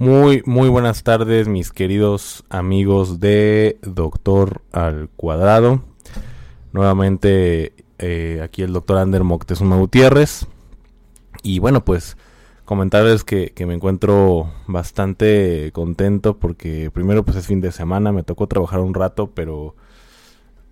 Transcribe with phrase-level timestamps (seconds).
[0.00, 5.82] Muy, muy buenas tardes, mis queridos amigos de Doctor al Cuadrado.
[6.72, 10.46] Nuevamente, eh, aquí el doctor Ander Moctezuma Gutiérrez.
[11.42, 12.16] Y bueno, pues
[12.64, 18.46] comentarles que, me encuentro bastante contento porque primero pues es fin de semana, me tocó
[18.46, 19.74] trabajar un rato, pero,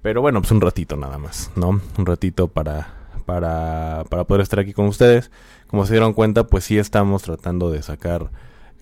[0.00, 1.82] pero bueno, pues un ratito nada más, ¿no?
[1.98, 2.94] Un ratito para,
[3.26, 5.30] para, para poder estar aquí con ustedes.
[5.66, 8.30] Como se dieron cuenta, pues sí estamos tratando de sacar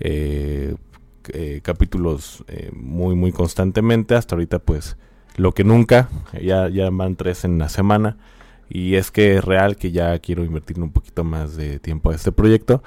[0.00, 0.76] eh,
[1.32, 4.14] eh, capítulos eh, muy muy constantemente.
[4.14, 4.96] Hasta ahorita pues
[5.36, 6.08] lo que nunca
[6.42, 8.16] ya ya van tres en la semana.
[8.68, 12.14] Y es que es real que ya quiero invertir un poquito más de tiempo a
[12.14, 12.82] este proyecto.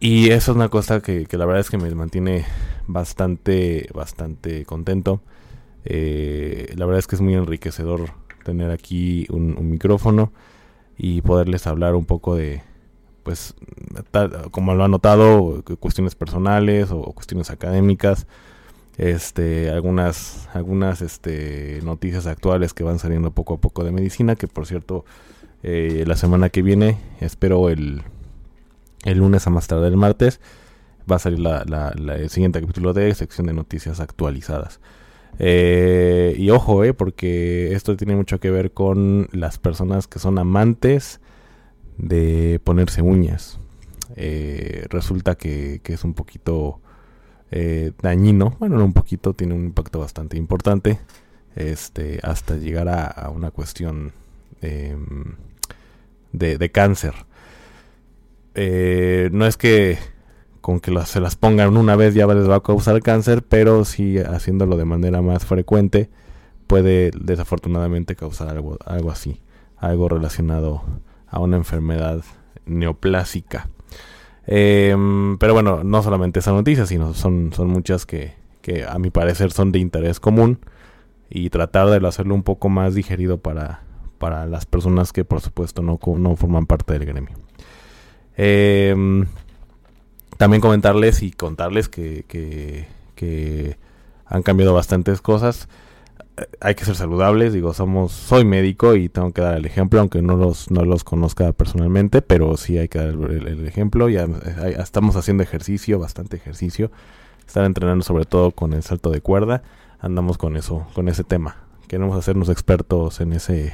[0.00, 2.44] Y eso es una cosa que, la verdad es que me mantiene
[2.86, 5.22] bastante bastante contento.
[5.84, 8.10] La verdad es que es muy enriquecedor
[8.44, 10.32] tener aquí un micrófono
[10.96, 12.62] y poderles hablar un poco de,
[13.22, 13.54] pues,
[14.50, 18.26] como lo ha notado, cuestiones personales o cuestiones académicas,
[18.98, 24.48] este, algunas, algunas, este, noticias actuales que van saliendo poco a poco de medicina, que
[24.48, 25.04] por cierto,
[25.62, 28.02] eh, la semana que viene, espero el,
[29.04, 30.40] el lunes a más tarde el martes,
[31.10, 34.80] va a salir la, el siguiente capítulo de sección de noticias actualizadas.
[35.38, 40.38] Eh, y ojo, eh, porque esto tiene mucho que ver con las personas que son
[40.38, 41.20] amantes
[41.98, 43.58] de ponerse uñas.
[44.16, 46.80] Eh, resulta que, es un poquito
[47.50, 51.00] eh, dañino, bueno, no un poquito, tiene un impacto bastante importante,
[51.56, 54.12] este, hasta llegar a, una cuestión
[54.60, 55.36] em,
[56.32, 57.14] de, de, cáncer.
[58.54, 59.98] Eh, no es que
[60.60, 64.18] con que se las pongan una vez ya les va a causar cáncer, pero si
[64.18, 66.08] haciéndolo de manera más frecuente
[66.66, 69.40] puede desafortunadamente causar algo, algo así,
[69.76, 70.82] algo relacionado
[71.32, 72.22] a una enfermedad
[72.66, 73.68] neoplásica.
[74.46, 79.10] Em, pero bueno, no solamente esa noticia, sino son, son muchas que, que a mi
[79.10, 80.60] parecer son de interés común
[81.30, 83.80] y tratar de hacerlo un poco más digerido para,
[84.18, 87.34] para las personas que por supuesto no, no forman parte del gremio.
[88.36, 89.26] Em,
[90.36, 93.78] también comentarles y contarles que, que, que
[94.26, 95.68] han cambiado bastantes cosas
[96.60, 100.22] hay que ser saludables, digo, somos, soy médico y tengo que dar el ejemplo, aunque
[100.22, 104.26] no los, no los conozca personalmente, pero sí hay que dar el, ejemplo, ya,
[104.78, 106.90] estamos haciendo ejercicio, bastante ejercicio,
[107.46, 109.62] estar entrenando sobre todo con el salto de cuerda,
[110.00, 113.72] andamos con eso, con ese tema, queremos hacernos expertos en ese,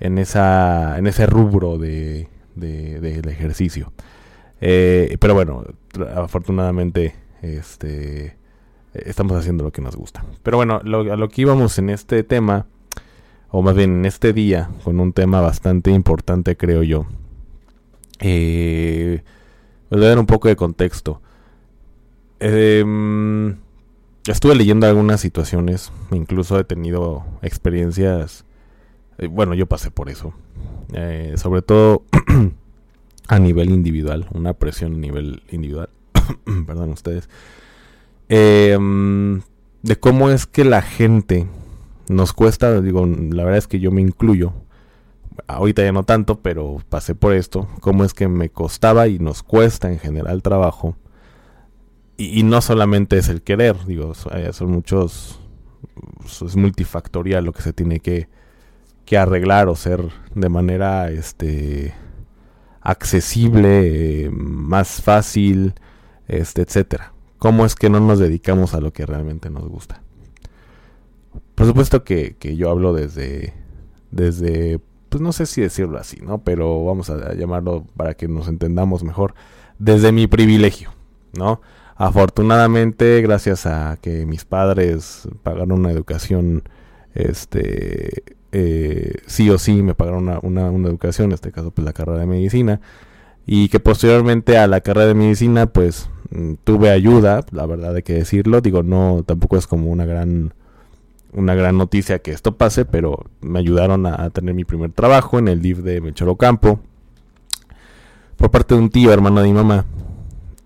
[0.00, 3.92] en esa, en ese rubro de, del ejercicio.
[4.60, 5.64] Eh, pero bueno,
[6.14, 8.36] afortunadamente, este
[8.94, 10.24] estamos haciendo lo que nos gusta.
[10.42, 12.66] Pero bueno, lo, a lo que íbamos en este tema,
[13.50, 17.06] o más bien en este día, con un tema bastante importante, creo yo.
[18.20, 19.22] Eh,
[19.90, 21.20] voy a dar un poco de contexto.
[22.40, 23.56] Em,
[24.26, 28.44] estuve leyendo algunas situaciones, incluso he tenido experiencias.
[29.18, 30.32] Eh, bueno, yo pasé por eso.
[30.92, 32.04] Eh, sobre todo
[33.28, 35.90] a nivel individual, una presión a nivel individual.
[36.66, 37.28] Perdón, ustedes
[38.28, 39.42] Em,
[39.82, 41.46] de cómo es que la gente
[42.08, 44.52] nos cuesta, digo, la verdad es que yo me incluyo,
[45.46, 49.42] ahorita ya no tanto, pero pasé por esto, cómo es que me costaba y nos
[49.42, 50.96] cuesta en general trabajo.
[52.16, 55.40] Y, no solamente es el querer, digo, son muchos,
[56.24, 58.28] es multifactorial lo que se tiene que,
[59.04, 60.00] que arreglar o ser
[60.34, 61.92] de manera este
[62.80, 65.74] accesible, más fácil,
[66.28, 67.13] este, etcétera
[67.44, 70.00] cómo es que no nos dedicamos a lo que realmente nos gusta.
[71.54, 73.52] Por supuesto que, yo hablo desde,
[74.10, 74.80] desde
[75.10, 76.38] pues no sé si decirlo así, ¿no?
[76.38, 79.34] Pero vamos a llamarlo para que nos entendamos mejor,
[79.78, 80.94] desde mi privilegio,
[81.34, 81.60] ¿no?
[81.96, 86.62] Afortunadamente, gracias a que mis padres pagaron una educación,
[87.12, 91.84] este, eh, sí o sí me pagaron una, una, una, educación, en este caso pues
[91.84, 92.80] la carrera de medicina,
[93.46, 98.02] y que posteriormente a la carrera de medicina pues mm, tuve ayuda, la verdad hay
[98.02, 100.54] que decirlo, digo, no, tampoco es como una gran
[101.32, 105.48] una gran noticia que esto pase, pero me ayudaron a, tener mi primer trabajo en
[105.48, 106.78] el DIF de Melchor Campo
[108.36, 109.84] por parte de un tío, hermano de mi mamá.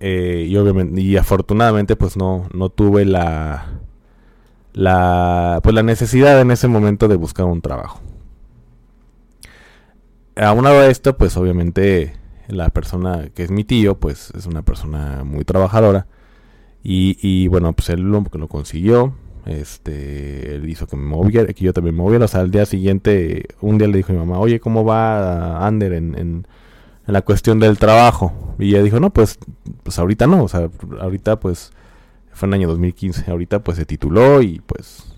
[0.00, 3.66] Eh, y obviamente y afortunadamente pues no no tuve la
[4.72, 8.00] la pues la necesidad en ese momento de buscar un trabajo.
[10.36, 12.12] Aunado a esto, pues obviamente
[12.48, 16.06] la persona que es mi tío, pues es una persona muy trabajadora.
[16.82, 19.14] Y, y bueno, pues él lo, lo consiguió
[19.48, 22.26] este, él hizo que me moviera, que yo también me moviera.
[22.26, 25.66] O sea, al día siguiente, un día le dijo a mi mamá, oye, ¿cómo va
[25.66, 26.46] Ander en, en,
[27.06, 28.54] la cuestión del trabajo?
[28.58, 29.38] Y ella dijo, no, pues,
[29.82, 30.44] pues ahorita no.
[30.44, 30.68] O sea,
[31.00, 31.72] ahorita pues
[32.32, 33.30] fue en el año 2015.
[33.30, 35.16] Ahorita pues se tituló y pues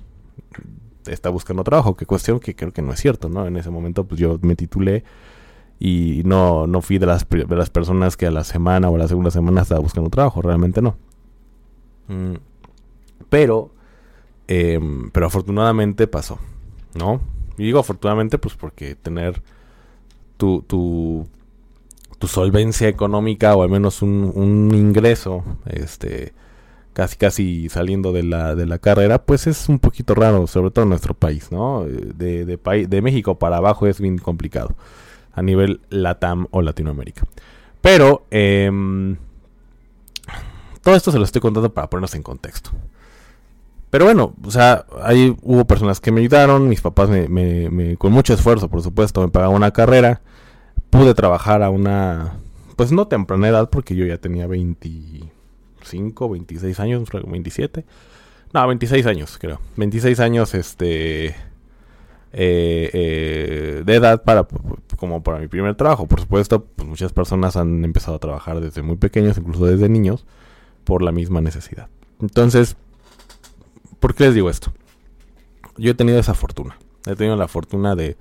[1.07, 1.97] está buscando trabajo.
[1.97, 3.47] Que cuestión que creo que no es cierto, ¿no?
[3.49, 5.03] En ese momento pues yo me titulé
[5.81, 8.99] y no, no fui de las, de las personas que a la semana o a
[8.99, 10.43] la segunda semana estaba buscando trabajo.
[10.43, 10.97] Realmente no.
[12.07, 12.35] Mm,
[13.29, 13.73] pero
[14.51, 16.41] Em, pero afortunadamente pasó,
[16.95, 17.21] ¿no?
[17.57, 19.45] Y digo afortunadamente pues porque tener
[20.37, 21.29] tu, tu,
[22.19, 26.33] tu solvencia económica o al menos un, un, ingreso, este,
[26.95, 30.83] casi casi saliendo de la, de la carrera, pues es un poquito raro, sobre todo
[30.83, 31.85] en nuestro país, ¿no?
[31.85, 34.75] De, de, de México para abajo es bien complicado
[35.41, 37.27] a nivel LATAM o Latinoamérica.
[37.81, 38.71] Pero eh,
[40.83, 42.71] todo esto se lo estoy contando para ponernos en contexto.
[43.89, 48.13] Pero bueno, o sea, ahí hubo personas que me ayudaron, mis papás me, me, con
[48.13, 50.21] mucho esfuerzo, por supuesto, me pagaban una carrera.
[50.91, 52.35] Pude trabajar a una,
[52.77, 57.87] pues no temprana edad, porque yo ya tenía 25, 26 años, 27.
[58.53, 59.59] No, 26 años, creo.
[59.77, 61.35] 26 años, este,
[62.33, 64.47] eh, eh, de edad para,
[64.97, 66.07] como para mi primer trabajo.
[66.07, 70.27] Por supuesto, pues muchas personas han empezado a trabajar desde muy pequeños, incluso desde niños,
[70.85, 71.89] por la misma necesidad.
[72.21, 72.77] Entonces,
[74.01, 74.73] ¿Por qué les digo esto?
[75.77, 76.77] Yo he tenido esa fortuna.
[77.07, 78.17] He tenido la fortuna de,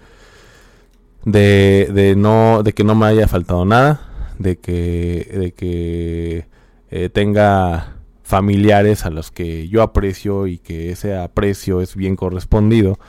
[1.24, 6.46] de, no, de que no me haya faltado nada, de que, de que
[6.92, 13.00] eh, tenga familiares a los que yo aprecio y que ese aprecio es bien correspondido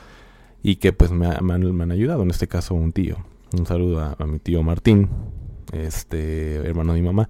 [0.62, 3.16] y que pues me, han, ayudado, en este caso un tío.
[3.56, 5.08] Un saludo a, mi tío Martín,
[5.72, 7.28] este hermano de mi mamá.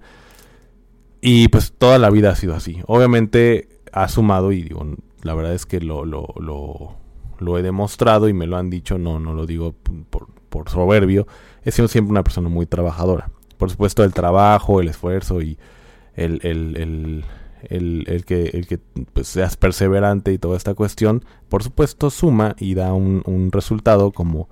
[1.21, 2.81] Y pues toda la vida ha sido así.
[2.87, 4.85] Obviamente ha sumado y digo,
[5.23, 6.33] la verdad es que lo, lo,
[7.39, 9.73] lo, he demostrado y me lo han dicho, no, no lo digo
[10.09, 11.27] por, por soberbio.
[11.63, 13.29] He sido siempre una persona muy trabajadora.
[13.57, 15.57] Por supuesto, el trabajo, el esfuerzo y
[16.15, 17.23] el, el,
[17.69, 18.79] el, el que, el que
[19.13, 24.11] pues, seas perseverante y toda esta cuestión, por supuesto, suma y da un, un resultado
[24.11, 24.49] como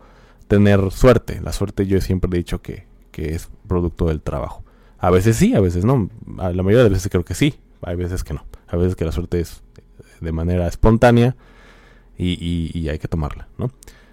[0.48, 1.42] tener suerte.
[1.42, 4.64] La suerte yo siempre he dicho que, que es producto del trabajo.
[4.98, 6.10] A veces sí, a veces no.
[6.40, 8.46] A la mayoría de veces creo que sí, hay veces que no.
[8.68, 9.64] A veces que la suerte es
[10.20, 11.36] de manera espontánea
[12.18, 13.72] y, hay que tomarla, ¿no?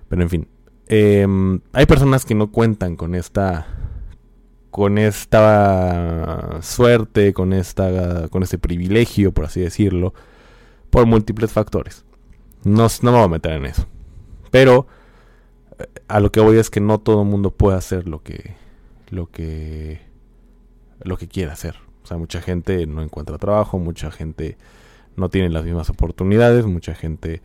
[0.09, 0.49] Pero en fin,
[0.87, 3.67] em, hay personas que no cuentan con esta
[4.77, 10.13] con esta suerte, con esta con este privilegio, por así decirlo,
[10.91, 12.05] por múltiples factores.
[12.63, 13.87] No, no me voy a meter en eso.
[14.51, 14.87] Pero
[15.79, 18.55] eh, a lo que voy es que no todo el mundo puede hacer lo que
[19.09, 20.03] lo que
[21.01, 21.77] lo que quiere hacer.
[22.03, 24.59] O sea, mucha gente no encuentra trabajo, mucha gente
[25.17, 27.41] no tienen las mismas oportunidades, mucha gente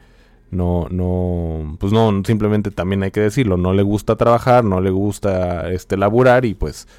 [0.50, 4.90] no, no, pues no, simplemente también hay que decirlo, no le gusta trabajar, no le
[4.90, 6.90] gusta este laburar y pues,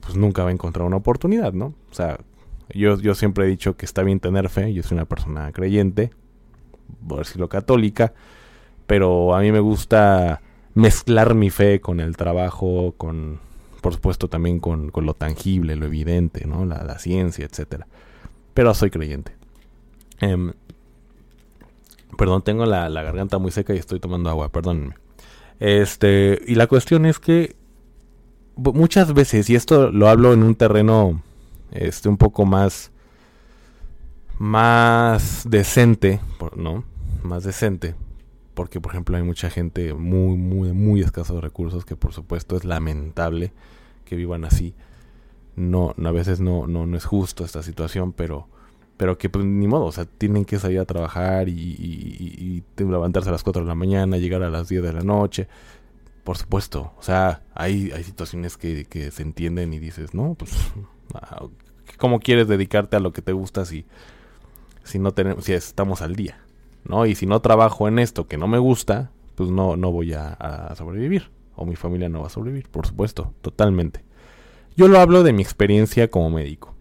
[0.00, 1.74] pues nunca va a encontrar una oportunidad, ¿no?
[1.90, 2.18] O sea,
[2.70, 6.10] yo, yo siempre he dicho que está bien tener fe, yo soy una persona creyente,
[7.06, 8.12] por decirlo católica,
[8.86, 10.40] pero a mí me gusta
[10.74, 13.40] mezclar mi fe con el trabajo, con,
[13.80, 16.64] por supuesto también con, con lo tangible, lo evidente, ¿no?
[16.64, 17.86] La, la ciencia, etcétera.
[18.54, 19.38] Pero soy creyente.
[20.20, 20.52] Em,
[22.16, 24.94] perdón, tengo la, garganta muy seca y estoy tomando agua, perdónenme.
[25.60, 27.56] Este, y la cuestión es que
[28.58, 31.22] muchas veces, y esto lo hablo en un terreno
[31.70, 32.90] este un poco más
[34.38, 36.20] más decente,
[36.56, 36.84] ¿no?
[37.22, 37.94] Más decente,
[38.54, 42.64] porque por ejemplo hay mucha gente muy muy muy escasos recursos que por supuesto es
[42.64, 43.52] lamentable
[44.04, 44.74] que vivan así.
[45.56, 48.48] No, a veces no no no es justo esta situación, pero
[48.98, 53.28] pero que pues ni modo, o sea, tienen que salir a trabajar y, y, levantarse
[53.28, 55.46] a las 4 de la mañana, llegar a las 10 de la noche.
[56.28, 56.92] Por supuesto.
[56.98, 60.52] O sea, hay, hay situaciones que, que se entienden y dices, no, pues,
[61.14, 61.46] ah,
[61.96, 63.86] ¿cómo quieres dedicarte a lo que te gusta si,
[64.84, 66.38] si no tenemos, si estamos al día?
[66.84, 67.06] ¿No?
[67.06, 70.34] Y si no trabajo en esto que no me gusta, pues no, no voy a,
[70.34, 71.30] a sobrevivir.
[71.56, 74.04] O mi familia no va a sobrevivir, por supuesto, totalmente.
[74.76, 76.74] Yo lo hablo de mi experiencia como médico.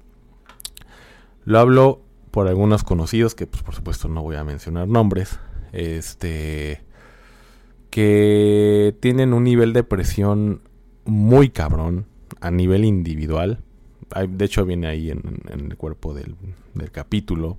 [1.45, 2.01] Lo hablo
[2.31, 5.39] por algunos conocidos que pues por supuesto no voy a mencionar nombres.
[5.71, 6.83] Este
[7.89, 10.61] que tienen un nivel de presión
[11.05, 12.05] muy cabrón
[12.41, 13.59] a nivel individual.
[14.27, 16.35] de hecho viene ahí en, el cuerpo del,
[16.91, 17.57] capítulo.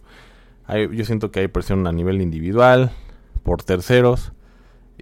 [0.69, 2.93] yo siento que hay presión a nivel individual,
[3.43, 4.33] por terceros,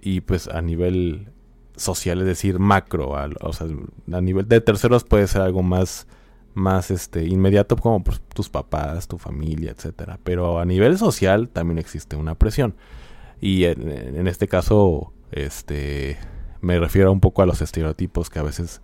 [0.01, 1.29] y pues a nivel
[1.77, 3.15] social, es decir, macro.
[3.15, 3.29] A,
[4.21, 6.07] nivel de terceros puede ser algo más,
[6.53, 10.19] más este, inmediato como pues, tus papás, tu familia, etcétera.
[10.23, 12.75] Pero a nivel social también existe una presión.
[13.39, 16.17] Y en, este caso, este,
[16.61, 18.81] me refiero un poco a los estereotipos que a veces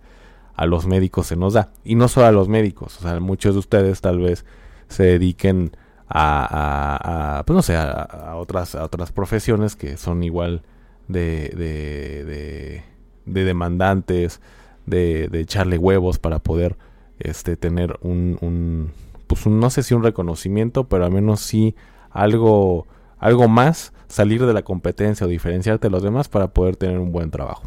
[0.54, 1.72] a los médicos se nos da.
[1.84, 4.44] Y no solo a los médicos, o sea, muchos de ustedes tal vez
[4.88, 5.72] se dediquen
[6.08, 10.62] a, pues no sé, a, otras, a otras profesiones que son igual
[11.08, 12.82] de, de,
[13.26, 14.40] de, demandantes,
[14.86, 16.76] de, de, echarle huevos para poder
[17.18, 18.92] este, tener un, un,
[19.26, 21.74] pues no sé si un reconocimiento, pero al menos sí
[22.10, 22.86] algo,
[23.18, 27.12] algo más, salir de la competencia o diferenciarte de los demás para poder tener un
[27.12, 27.64] buen trabajo.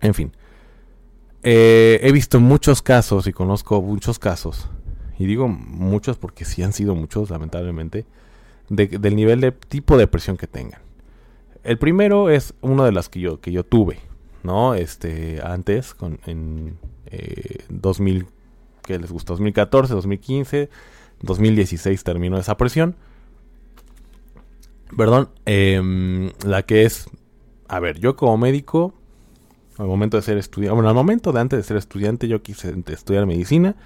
[0.00, 0.32] En fin,
[1.42, 4.68] eh, he visto muchos casos y conozco muchos casos,
[5.18, 8.06] y digo muchos porque sí han sido muchos, lamentablemente,
[8.68, 10.80] del nivel de tipo de presión que tengan.
[11.62, 13.98] El primero es uno de las que yo, que yo tuve,
[14.42, 14.74] ¿no?
[14.74, 18.26] Este, antes, con, en eh, 2000,
[18.84, 19.32] ¿qué les gusta?
[19.34, 20.70] 2014, 2015,
[21.20, 22.96] 2016 terminó esa presión.
[24.96, 27.06] Perdón, em, la que es,
[27.68, 28.94] a ver, yo como médico,
[29.78, 32.74] al momento de ser estudiante, bueno, al momento de antes de ser estudiante, yo quise
[32.88, 33.76] estudiar medicina,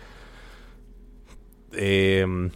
[1.73, 2.51] em,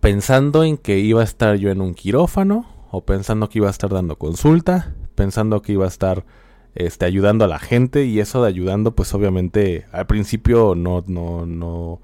[0.00, 3.70] pensando en que iba a estar yo en un quirófano, o pensando que iba a
[3.70, 6.24] estar dando consulta, pensando que iba a estar
[6.74, 11.46] este, ayudando a la gente y eso de ayudando pues obviamente al principio no, no,
[11.46, 12.00] no,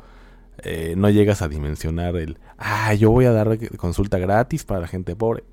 [0.62, 4.87] eh, no llegas a dimensionar el, ah, yo voy a dar consulta gratis para la
[4.87, 5.45] gente pobre.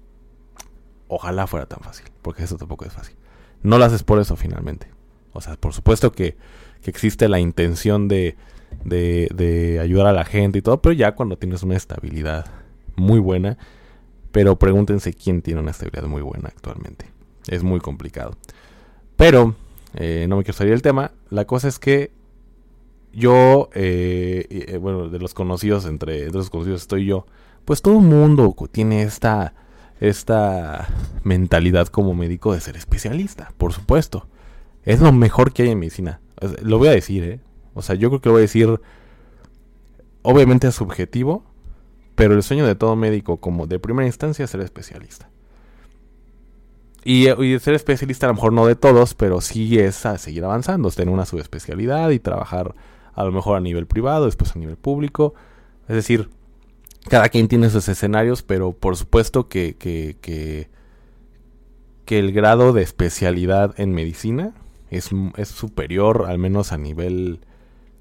[1.10, 3.18] Ojalá fuera tan fácil, porque eso tampoco es fácil.
[3.62, 4.88] No lo haces por eso finalmente.
[5.34, 6.38] O sea, por supuesto que,
[6.82, 8.38] que existe la intención de,
[8.86, 12.46] de, de ayudar a la gente y todo, pero ya cuando tienes una estabilidad
[12.96, 13.58] muy buena,
[14.32, 17.06] pero pregúntense quién tiene una estabilidad muy buena actualmente.
[17.48, 18.38] Es muy complicado.
[19.18, 19.56] Pero,
[19.96, 21.12] eh, no me quiero salir del tema.
[21.30, 22.12] La cosa es que
[23.12, 27.26] yo, eh, eh, bueno, de los conocidos, entre, los conocidos estoy yo.
[27.66, 29.54] Pues todo el mundo tiene esta,
[30.00, 30.88] esta
[31.24, 34.28] mentalidad como médico de ser especialista, por supuesto.
[34.84, 36.22] Es lo mejor que hay en medicina.
[36.62, 37.40] Lo voy a decir, ¿eh?
[37.74, 38.80] O sea, yo creo que lo voy a decir.
[40.22, 41.44] Obviamente es subjetivo,
[42.16, 45.30] pero el sueño de todo médico, como de primera instancia, es ser especialista.
[47.04, 47.28] Y,
[47.60, 51.26] ser especialista a lo mejor no de todos, pero sí es seguir avanzando, tener una
[51.26, 52.76] subespecialidad y trabajar
[53.14, 55.34] a lo mejor a nivel privado, después a nivel público.
[55.88, 56.30] Es decir,
[57.08, 60.68] cada quien tiene sus escenarios, pero por supuesto que, que, que,
[62.08, 64.54] el grado de especialidad en medicina
[64.90, 67.40] es, es, superior, al menos a nivel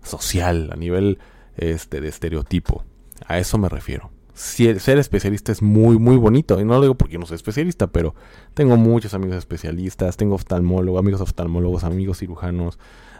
[0.02, 1.19] social, a nivel
[1.59, 2.85] este, de estereotipo.
[3.26, 4.11] A eso me refiero.
[4.33, 6.59] ser especialista es muy, muy bonito.
[6.59, 8.14] Y no lo digo porque no soy especialista, pero
[8.55, 12.78] tengo muchos amigos especialistas, tengo oftalmólogos, amigos oftalmólogos, amigos cirujanos,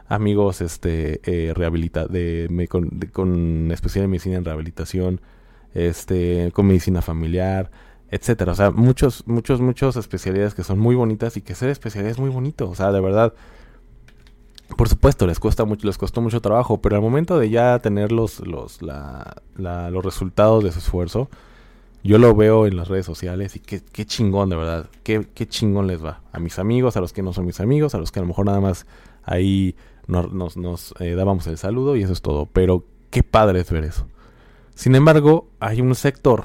[0.09, 5.21] amigos este eh, rehabilita de, con, con especial en medicina en rehabilitación,
[5.87, 7.71] este, con medicina familiar,
[8.11, 8.53] etcétera.
[8.53, 12.19] O sea, muchos, muchos, muchos especialidades que son muy bonitas y que ser especialista es
[12.19, 12.69] muy bonito.
[12.69, 13.35] O sea, de verdad
[14.77, 18.13] por supuesto, les cuesta mucho, les costó mucho trabajo, pero al momento de ya tener
[18.13, 21.29] los, los, la, los resultados de su esfuerzo,
[22.05, 25.49] yo lo veo en las redes sociales y qué, qué chingón, de verdad, qué, qué
[25.49, 26.21] chingón les va.
[26.33, 28.29] A mis amigos, a los que no son mis amigos, a los que a lo
[28.29, 28.87] mejor nada más
[29.25, 29.75] ahí
[30.07, 32.47] nos, nos, eh, dábamos el saludo y eso es todo.
[32.47, 34.07] Pero qué padre es ver eso.
[34.79, 36.45] Sin embargo, hay un sector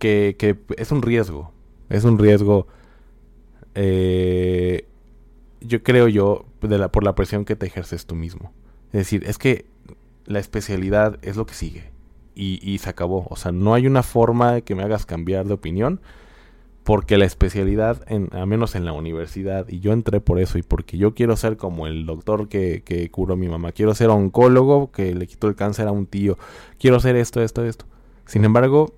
[0.00, 1.52] que, que es un riesgo.
[1.88, 2.66] Es un riesgo
[3.76, 4.88] eh,
[5.60, 8.50] yo creo yo, de la, por la presión que te ejerces tú mismo.
[8.86, 9.66] Es decir, es que
[10.26, 11.92] la especialidad es lo que sigue.
[12.34, 13.28] Y, y se acabó.
[13.30, 16.00] O sea, no hay una forma de que me hagas cambiar de opinión.
[16.84, 20.62] Porque la especialidad, en, al menos en la universidad, y yo entré por eso, y
[20.62, 24.08] porque yo quiero ser como el doctor que, que curó a mi mamá, quiero ser
[24.10, 26.38] oncólogo que le quitó el cáncer a un tío,
[26.78, 27.84] quiero ser esto, esto, esto.
[28.26, 28.94] Sin embargo,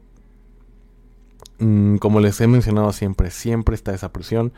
[1.58, 4.52] mmm, como les he mencionado siempre, siempre está esa presión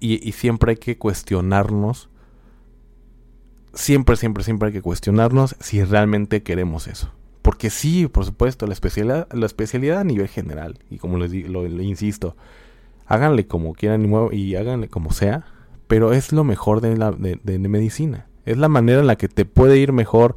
[0.00, 2.10] y, siempre hay que cuestionarnos.
[3.72, 7.10] Siempre, siempre, siempre hay que cuestionarnos si realmente queremos eso.
[7.44, 11.50] Porque sí, por supuesto, la especialidad, la especialidad a nivel general, y como les digo,
[11.50, 12.36] lo, insisto,
[13.04, 15.44] háganle como quieran y, háganle como sea,
[15.86, 18.28] pero es lo mejor de, la, de, medicina.
[18.46, 20.36] Es la manera en la que te puede ir mejor,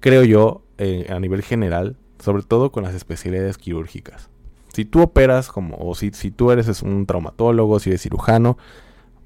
[0.00, 4.30] creo yo, eh, a nivel general, sobre todo con las especialidades quirúrgicas.
[4.72, 8.56] Si tú operas como, o si, si tú eres un traumatólogo, si eres cirujano,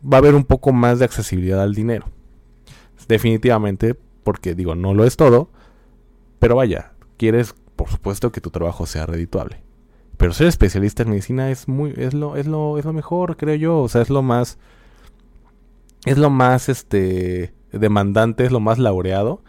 [0.02, 2.06] va a haber un poco más de accesibilidad al dinero.
[3.06, 3.94] Definitivamente,
[4.24, 5.50] porque digo, no lo es todo,
[6.40, 9.62] pero vaya, quieres, por supuesto, que tu trabajo sea redituable.
[10.16, 13.54] Pero ser especialista en medicina es muy, es lo, es lo, es lo mejor, creo
[13.54, 13.78] yo.
[13.80, 14.58] O sea, es lo más,
[16.04, 19.42] es lo más, este, demandante, es lo más laureado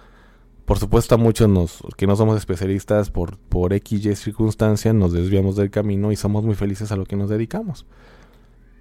[0.67, 5.13] por supuesto a muchos nos, que no somos especialistas por, por X y circunstancia nos
[5.13, 7.86] desviamos del camino y somos muy felices a lo que nos dedicamos.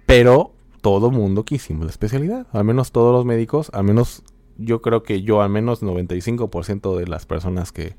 [0.05, 0.51] Pero
[0.81, 4.23] todo mundo quisimos la especialidad, al menos todos los médicos, al menos
[4.57, 7.95] yo creo que yo al menos 95% de las personas que,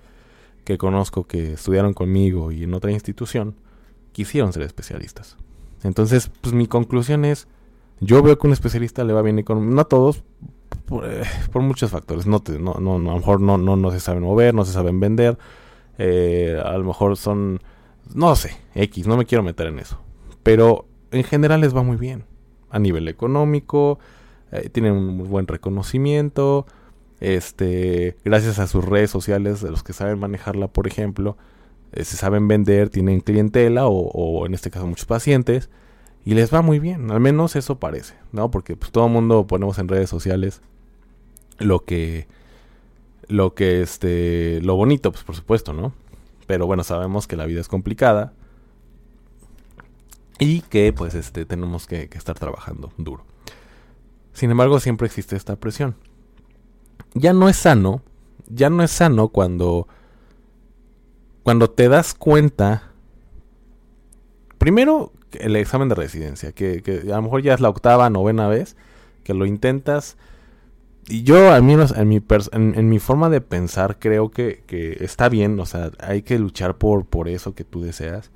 [0.68, 3.54] que conozco que estudiaron conmigo y en otra institución
[4.12, 5.38] quisieron ser especialistas.
[5.82, 7.48] Entonces, pues mi conclusión es,
[8.00, 10.24] yo veo que un especialista le va bien con no a todos,
[11.04, 12.26] eh, por, muchos factores.
[12.26, 15.00] No, no, no, a lo mejor no, no, no se saben mover, no se saben
[15.00, 15.38] vender.
[15.96, 17.60] Eh, a lo mejor son,
[18.12, 19.98] no sé, X, no me quiero meter en eso.
[20.42, 22.24] Pero en general les va muy bien.
[22.68, 24.00] A nivel económico,
[24.52, 26.66] eh, tienen un buen reconocimiento.
[27.20, 31.36] Este, gracias a sus redes sociales, de los que saben manejarla, por ejemplo,
[31.92, 35.70] se saben vender, tienen clientela o, o, en este caso muchos pacientes
[36.24, 38.50] y les va muy bien, al menos eso parece, ¿no?
[38.50, 40.60] Porque pues todo el mundo ponemos en redes sociales
[41.58, 42.26] lo que
[43.26, 45.92] lo que este lo bonito pues por supuesto no
[46.46, 48.32] pero bueno sabemos que la vida es complicada
[50.38, 53.24] y que pues este tenemos que, estar trabajando duro.
[54.32, 55.96] Sin embargo siempre existe esta presión
[57.14, 58.02] ya no es sano
[58.48, 59.88] ya no es sano cuando
[61.42, 62.90] cuando te das cuenta
[64.58, 68.48] primero el examen de residencia que, que a lo mejor ya es la octava novena
[68.48, 68.76] vez
[69.24, 70.16] que lo intentas
[71.08, 74.62] y yo, al menos en mi, en, mi forma de pensar, creo que,
[75.00, 78.30] está bien, o sea, hay que luchar por, por eso que tú deseas.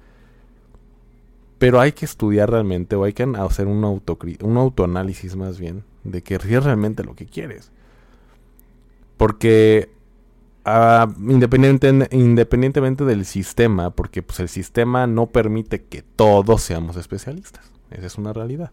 [1.58, 6.22] Pero hay que estudiar realmente, o hay que hacer un, un autoanálisis más bien, de
[6.22, 7.70] que es realmente lo que quieres.
[9.16, 9.90] Porque
[11.29, 17.72] independiente, independientemente del sistema, porque pues el sistema no permite que todos seamos especialistas.
[17.90, 18.70] Esa es una realidad.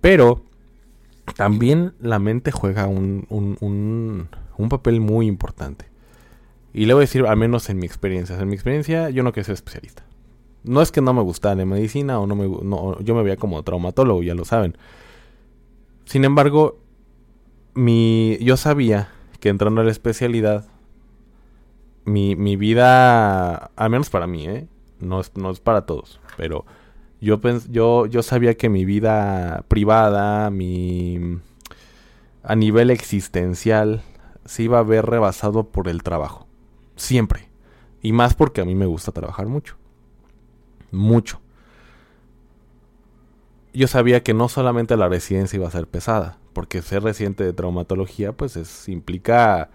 [0.00, 0.42] Pero
[1.36, 5.86] también la mente juega un, un, un, papel muy importante.
[6.72, 8.38] Y le voy a decir, al menos en mi experiencia.
[8.38, 10.04] En mi experiencia, yo no quiero ser especialista.
[10.64, 13.36] No es que no me gustara la medicina o no me, no, yo me veía
[13.36, 14.76] como traumatólogo, ya lo saben.
[16.04, 16.78] Sin embargo,
[17.74, 19.08] mi, yo sabía
[19.40, 20.66] que entrando a la especialidad,
[22.04, 24.68] mi, mi vida, al menos para mí, ¿eh?
[25.00, 26.64] no, es, no es para todos, pero
[27.20, 31.40] yo, yo, yo sabía que mi vida privada, mi
[32.42, 34.02] a nivel existencial,
[34.44, 36.46] se iba a ver rebasado por el trabajo.
[36.96, 37.48] Siempre.
[38.02, 39.76] Y más porque a mí me gusta trabajar mucho.
[40.90, 41.40] Mucho.
[43.72, 47.52] Yo sabía que no solamente la residencia iba a ser pesada, porque ser residente de
[47.52, 49.70] traumatología, pues es, implica,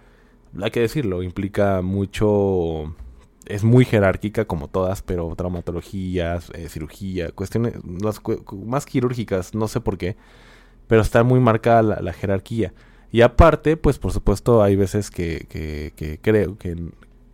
[0.61, 2.95] hay que decirlo, implica mucho
[3.45, 8.21] es muy jerárquica como todas, pero traumatologías, eh, cirugía, cuestiones las
[8.65, 10.15] más quirúrgicas, no sé por qué,
[10.87, 12.73] pero está muy marcada la, jerarquía.
[13.11, 16.75] Y aparte, pues por supuesto hay veces que, que, creo que,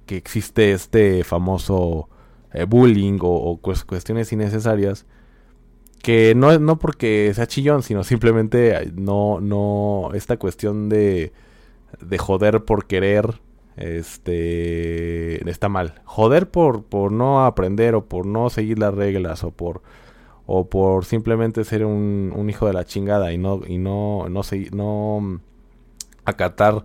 [0.05, 2.09] que, existe este famoso
[2.53, 5.05] eh, bullying o, cuestiones innecesarias
[6.01, 11.31] que no, no porque sea chillón, sino simplemente no, no, esta cuestión de,
[11.99, 13.41] de joder por querer
[13.77, 16.01] este está mal.
[16.05, 19.81] Joder por, por no aprender o por no seguir las reglas o por
[20.45, 24.43] o por simplemente ser un, un hijo de la chingada y no y no no
[24.43, 25.39] seguir, no
[26.25, 26.83] acatar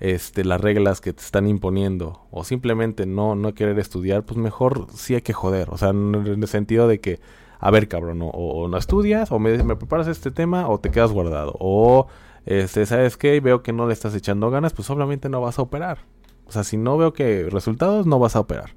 [0.00, 4.86] este las reglas que te están imponiendo o simplemente no no querer estudiar, pues mejor
[4.94, 7.20] sí hay que joder, o sea, en el sentido de que
[7.64, 11.12] a ver, cabrón, o, no estudias o me, me preparas este tema o te quedas
[11.12, 12.08] guardado o
[12.44, 13.40] este, ¿sabes qué?
[13.40, 16.00] Veo que no le estás echando ganas, pues obviamente no vas a operar.
[16.46, 18.72] O sea, si no veo que resultados, no vas a operar.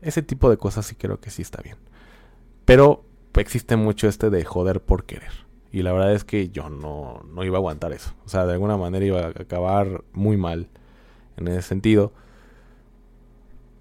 [0.00, 1.76] Ese tipo de cosas sí creo que sí está bien.
[2.64, 5.32] Pero existe mucho este de joder por querer.
[5.70, 8.14] Y la verdad es que yo no, no iba a aguantar eso.
[8.24, 10.70] O sea, de alguna manera iba a acabar muy mal
[11.36, 12.14] en ese sentido.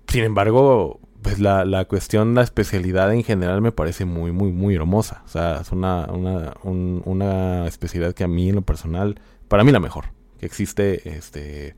[0.09, 4.75] Sin embargo, pues la, la cuestión, la especialidad en general me parece muy, muy, muy
[4.75, 5.21] hermosa.
[5.25, 9.71] O sea, es una, una, una especialidad que a mí en lo personal, para mí
[9.71, 10.05] la mejor,
[10.39, 11.75] que existe este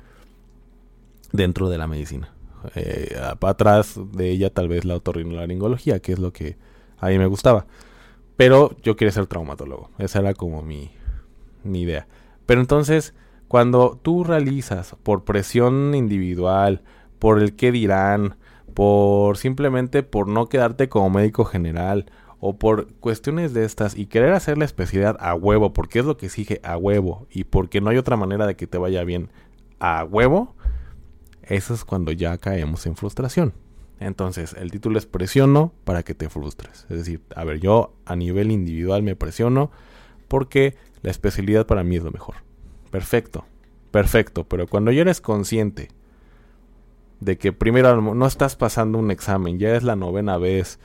[1.32, 2.34] dentro de la medicina.
[2.76, 6.58] Eh, atrás de ella tal vez la otorrinolaringología, que es lo que
[7.00, 7.66] a mí me gustaba.
[8.38, 9.90] Pero yo quería ser traumatólogo.
[9.98, 10.92] Esa era como mi,
[11.64, 12.08] mi idea.
[12.46, 13.16] Pero entonces,
[13.48, 16.82] cuando tú realizas por presión individual,
[17.18, 18.36] por el qué dirán,
[18.74, 22.06] por simplemente por no quedarte como médico general
[22.40, 26.18] o por cuestiones de estas y querer hacer la especialidad a huevo, porque es lo
[26.18, 29.30] que exige a huevo y porque no hay otra manera de que te vaya bien
[29.80, 30.56] a huevo,
[31.44, 33.54] eso es cuando ya caemos en frustración.
[34.00, 36.88] Entonces, el título es presiono para que te frustres.
[36.90, 39.70] Es decir, a ver, yo a nivel individual me presiono
[40.28, 42.38] porque la especialidad para mí es lo mejor.
[42.90, 43.46] Perfecto,
[43.92, 45.90] perfecto, pero cuando ya eres consciente
[47.22, 50.80] de que primero no estás pasando un examen, ya es la novena vez,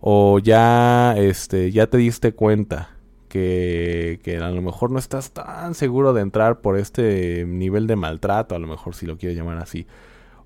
[0.00, 2.90] o ya, este, ya te diste cuenta
[3.28, 7.96] que, que, a lo mejor no estás tan seguro de entrar por este nivel de
[7.96, 9.86] maltrato, a lo mejor si lo quieres llamar así,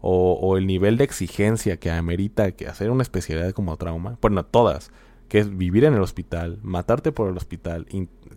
[0.01, 4.45] o, o el nivel de exigencia que amerita que hacer una especialidad como trauma, bueno,
[4.45, 4.93] todas,
[5.29, 7.87] que es vivir en el hospital, matarte por el hospital,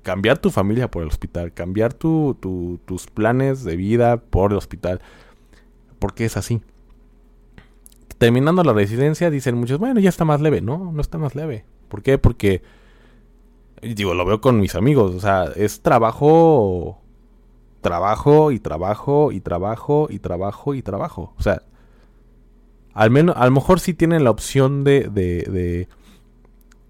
[0.02, 2.36] cambiar tu familia por el hospital, cambiar tu,
[2.86, 5.02] tus planes de vida por el hospital,
[6.00, 6.62] porque es así
[8.18, 10.62] terminando la residencia, dicen muchos, bueno, ya está más leve.
[10.62, 11.66] No, no está más leve.
[11.90, 12.18] ¿Por qué?
[12.18, 12.62] Porque,
[13.82, 15.14] digo, lo veo con mis amigos.
[15.16, 17.00] O sea, es trabajo,
[17.82, 21.34] trabajo y trabajo y trabajo y trabajo y trabajo.
[21.38, 21.62] O sea,
[22.94, 25.88] al menos, a lo mejor sí tienen la opción de, de,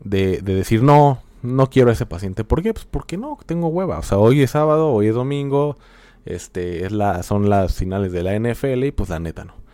[0.03, 2.43] de, de, decir, no, no quiero a ese paciente.
[2.43, 2.73] ¿Por qué?
[2.73, 3.99] Pues porque no, tengo hueva.
[3.99, 5.77] O sea, hoy es sábado, hoy es domingo,
[6.25, 9.64] este, es la, son las finales de la NFL y pues la neta no.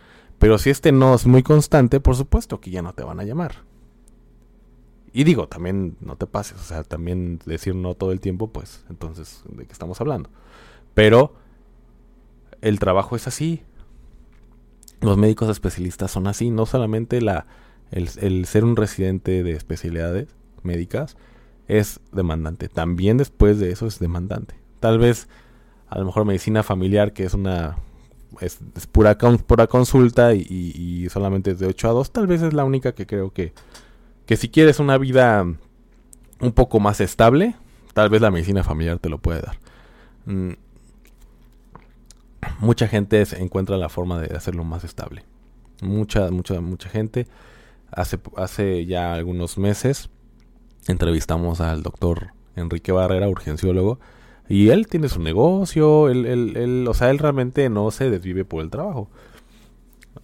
[0.42, 3.22] Pero si este no es muy constante, por supuesto que ya no te van a
[3.22, 3.58] llamar.
[5.12, 8.84] Y digo, también no te pases, o sea, también decir no todo el tiempo, pues
[8.90, 10.30] entonces, ¿de qué estamos hablando?
[10.94, 11.36] Pero
[12.60, 13.62] el trabajo es así.
[15.00, 17.46] Los médicos especialistas son así, no solamente la,
[17.92, 20.26] el, el ser un residente de especialidades
[20.64, 21.16] médicas
[21.68, 24.56] es demandante, también después de eso es demandante.
[24.80, 25.28] Tal vez,
[25.88, 27.76] a lo mejor medicina familiar, que es una
[28.40, 28.58] es,
[28.90, 32.94] pura, pura consulta y, solamente es de 8 a 2, tal vez es la única
[32.94, 33.52] que creo que,
[34.26, 35.44] que si quieres una vida
[36.40, 37.54] un poco más estable,
[37.94, 39.58] tal vez la medicina familiar te lo puede dar.
[40.26, 40.52] Mm,
[42.58, 45.24] mucha gente se encuentra la forma de hacerlo más estable.
[45.80, 47.26] Mucha, mucha, mucha gente.
[47.90, 50.08] Hace, hace ya algunos meses
[50.88, 53.98] entrevistamos al doctor Enrique Barrera, urgenciólogo,
[54.52, 58.44] y él tiene su negocio, él, él, él, o sea, él realmente no se desvive
[58.44, 59.08] por el trabajo.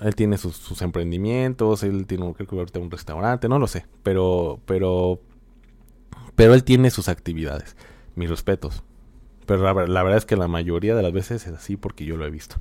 [0.00, 4.60] Él tiene sus, emprendimientos, él tiene, creo que ahorita un restaurante, no lo sé, pero,
[4.66, 5.18] pero,
[6.34, 7.74] pero él tiene sus actividades.
[8.16, 8.82] Mis respetos.
[9.46, 12.26] Pero la, verdad es que la mayoría de las veces es así porque yo lo
[12.26, 12.56] he visto.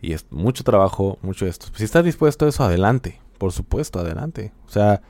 [0.00, 1.68] Y es mucho trabajo, mucho esto.
[1.76, 3.20] Si estás dispuesto a eso, adelante.
[3.38, 4.52] Por supuesto, adelante.
[4.66, 5.00] O sea,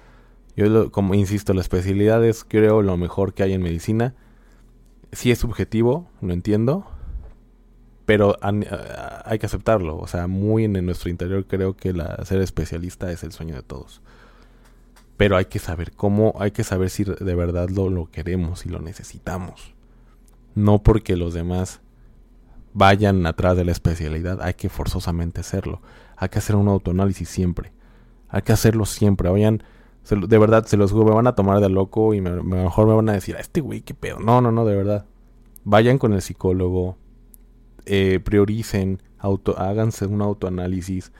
[0.54, 4.14] yo como insisto, la especialidad es creo lo mejor que hay en medicina
[5.12, 6.86] sí es subjetivo, lo entiendo,
[8.06, 9.98] pero hay que aceptarlo.
[9.98, 13.62] O sea, muy en, nuestro interior creo que la, ser especialista es el sueño de
[13.62, 14.00] todos.
[15.16, 18.70] Pero hay que saber cómo, hay que saber si de verdad lo, lo queremos y
[18.70, 19.74] lo necesitamos.
[20.54, 21.80] No porque los demás
[22.74, 25.80] vayan atrás de la especialidad, hay que forzosamente hacerlo.
[26.16, 27.72] Hay que hacer un autoanálisis siempre.
[28.28, 29.28] Hay que hacerlo siempre.
[29.28, 29.62] Vayan
[30.10, 32.94] de verdad, se los juro, me van a tomar de loco y me, mejor me
[32.94, 34.18] van a decir, a este güey, qué pedo.
[34.18, 35.06] No, no, no, de verdad.
[35.64, 36.96] Vayan con el psicólogo,
[37.86, 41.12] eh, prioricen, auto, háganse un autoanálisis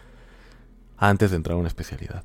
[0.97, 2.25] antes de entrar a una especialidad.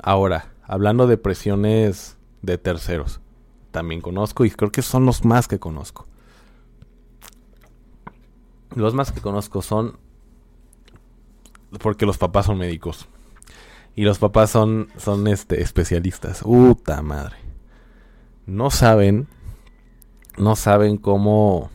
[0.00, 3.20] Ahora, hablando de presiones de terceros,
[3.70, 6.06] también conozco y creo que son los más que conozco.
[8.74, 9.98] Los más que conozco son
[11.80, 13.08] porque los papás son médicos.
[13.94, 16.42] Y los papás son, son este, especialistas.
[16.42, 17.36] Puta madre.
[18.46, 19.28] No saben,
[20.36, 21.70] no saben cómo...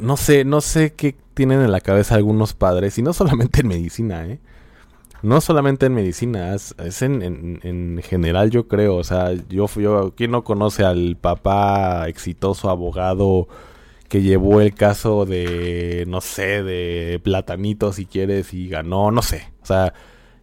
[0.00, 3.68] No sé, no sé qué tienen en la cabeza algunos padres, y no solamente en
[3.68, 4.40] medicina, ¿eh?
[5.22, 10.12] No solamente en medicina, es, en, en, en, general yo creo, o sea, yo, yo,
[10.14, 13.48] ¿quién no conoce al papá exitoso abogado
[14.08, 19.52] que llevó el caso de, no sé, de Platanito, si quieres, y ganó, no sé.
[19.62, 19.94] O sea,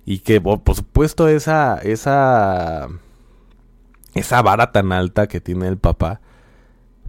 [0.05, 2.87] y que, por supuesto, esa, esa,
[4.13, 6.21] esa vara tan alta que tiene el papá,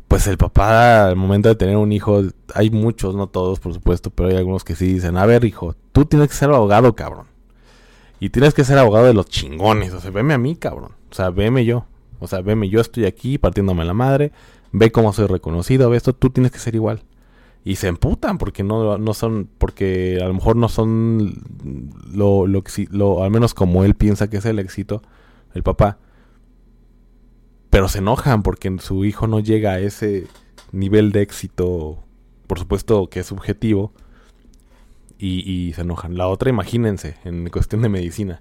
[0.09, 2.23] pues el papá al momento de tener un hijo,
[2.55, 5.75] hay muchos, no todos por supuesto, pero hay algunos que sí dicen, a ver hijo,
[5.93, 7.27] tú tienes que ser abogado, cabrón.
[8.21, 10.93] Y tienes que ser abogado de los chingones, o sea, veme a mí, cabrón.
[11.11, 11.87] O sea, veme yo.
[12.21, 14.33] O sea, veme, yo estoy aquí partiéndome la madre,
[14.72, 17.02] ve cómo soy reconocido, ve esto, tú tienes que ser igual.
[17.64, 21.35] Y se emputan porque no, no son, porque a lo mejor no son
[22.12, 25.02] lo, lo, lo, al menos como él piensa que es el éxito,
[25.54, 25.98] el papá
[27.72, 30.26] pero se enojan porque su hijo no llega a ese
[30.72, 32.04] nivel de éxito,
[32.46, 33.94] por supuesto que es subjetivo,
[35.16, 36.18] y, y se enojan.
[36.18, 38.40] La otra, imagínense, en cuestión de medicina.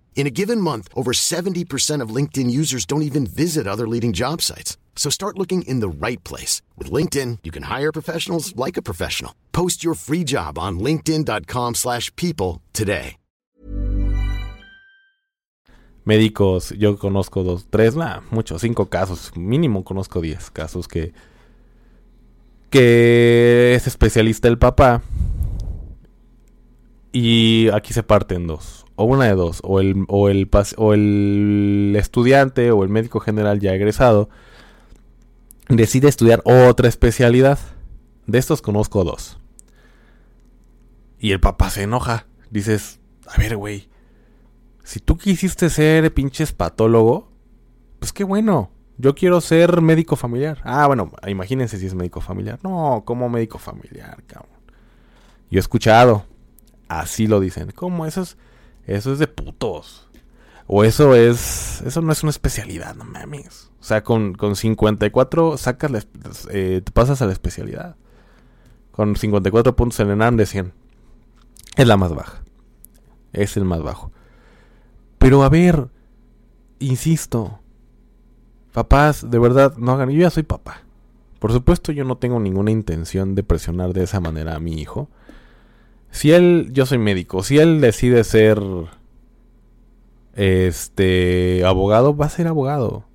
[0.13, 4.41] In a given month, over 70% of LinkedIn users don't even visit other leading job
[4.43, 4.77] sites.
[4.95, 6.61] So start looking in the right place.
[6.77, 9.33] With LinkedIn, you can hire professionals like a professional.
[9.51, 13.17] Post your free job on linkedin.com slash people today.
[16.03, 19.31] Médicos, yo conozco dos, tres, nah, muchos, cinco casos.
[19.35, 21.13] Mínimo conozco diez casos que...
[22.71, 25.03] Que es especialista el papá.
[27.11, 28.85] Y aquí se parten dos.
[29.01, 29.61] O una de dos.
[29.63, 34.29] O el, o el, o el estudiante o el médico general ya egresado
[35.69, 37.59] decide estudiar otra especialidad.
[38.27, 39.39] De estos conozco dos.
[41.19, 42.27] Y el papá se enoja.
[42.51, 43.89] Dices, a ver, güey,
[44.83, 47.31] si tú quisiste ser pinches patólogo,
[47.99, 48.71] pues qué bueno.
[48.97, 50.61] Yo quiero ser médico familiar.
[50.63, 52.59] Ah, bueno, imagínense si es médico familiar.
[52.61, 54.51] No, como médico familiar, cabrón.
[55.49, 56.25] Yo he escuchado.
[56.87, 57.71] Así lo dicen.
[57.73, 58.05] ¿Cómo?
[58.05, 58.37] Eso es,
[58.85, 60.07] eso es de putos.
[60.67, 61.81] O eso es.
[61.81, 63.71] Eso no es una especialidad, no mames.
[63.79, 66.07] O sea, con, con 54 sacas
[66.49, 67.95] eh, te pasas a la especialidad.
[68.91, 70.73] Con 54 puntos en ENAM de 100.
[71.75, 72.43] Es la más baja.
[73.33, 74.11] Es el más bajo.
[75.17, 75.89] Pero a ver,
[76.79, 77.59] insisto.
[78.71, 80.09] Papás, de verdad, no hagan.
[80.09, 80.83] Yo ya soy papá.
[81.39, 85.09] Por supuesto, yo no tengo ninguna intención de presionar de esa manera a mi hijo.
[86.11, 88.61] Si él, yo soy médico, si él decide ser
[90.35, 93.05] este abogado, va a ser abogado.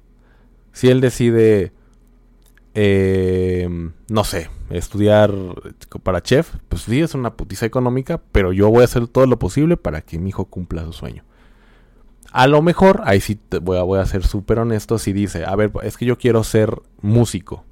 [0.73, 1.73] Si él decide,
[2.75, 3.69] eh,
[4.09, 5.33] no sé, estudiar
[6.03, 9.39] para chef, pues sí, es una putiza económica, pero yo voy a hacer todo lo
[9.39, 11.25] posible para que mi hijo cumpla su sueño.
[12.33, 15.55] A lo mejor, ahí sí voy a, voy a ser súper honesto, si dice, a
[15.57, 17.65] ver, es que yo quiero ser músico.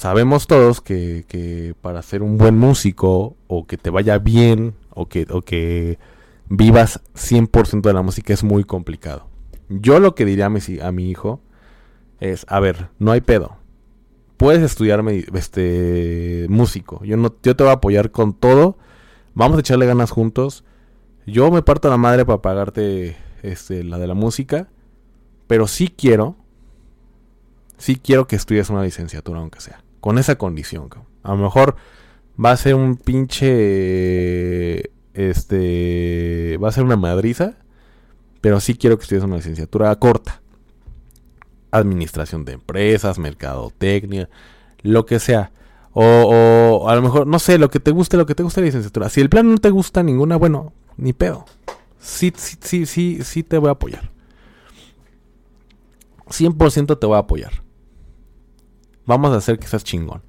[0.00, 5.26] Sabemos todos que, para ser un buen músico, o que te vaya bien, o que,
[5.28, 5.98] o que
[6.48, 9.26] vivas 100% de la música es muy complicado.
[9.68, 11.42] Yo lo que diría a mi, a mi hijo
[12.18, 13.58] es, a ver, no hay pedo.
[14.38, 17.04] Puedes estudiarme este músico.
[17.04, 18.78] Yo no yo te voy a apoyar con todo.
[19.34, 20.64] Vamos a echarle ganas juntos.
[21.26, 24.70] Yo me parto la madre para pagarte este la de la música,
[25.46, 26.36] pero sí quiero
[27.80, 30.88] sí quiero que estudies una licenciatura aunque sea, con esa condición.
[31.22, 31.76] A lo mejor
[32.42, 37.56] va a ser un pinche este va a ser una madriza,
[38.40, 40.40] pero sí quiero que estudies una licenciatura corta
[41.70, 44.28] administración de empresas, mercadotecnia,
[44.82, 45.52] lo que sea.
[45.92, 48.66] O, a lo mejor, no sé, lo que te guste, lo que te guste la
[48.66, 49.08] licenciatura.
[49.08, 51.44] Si el plan no te gusta ninguna, bueno, ni pedo.
[51.98, 54.10] Sí, sí, sí, sí, sí te voy a apoyar.
[56.28, 57.62] 100% te voy a apoyar.
[59.10, 60.22] Vamos a hacer que seas chingón.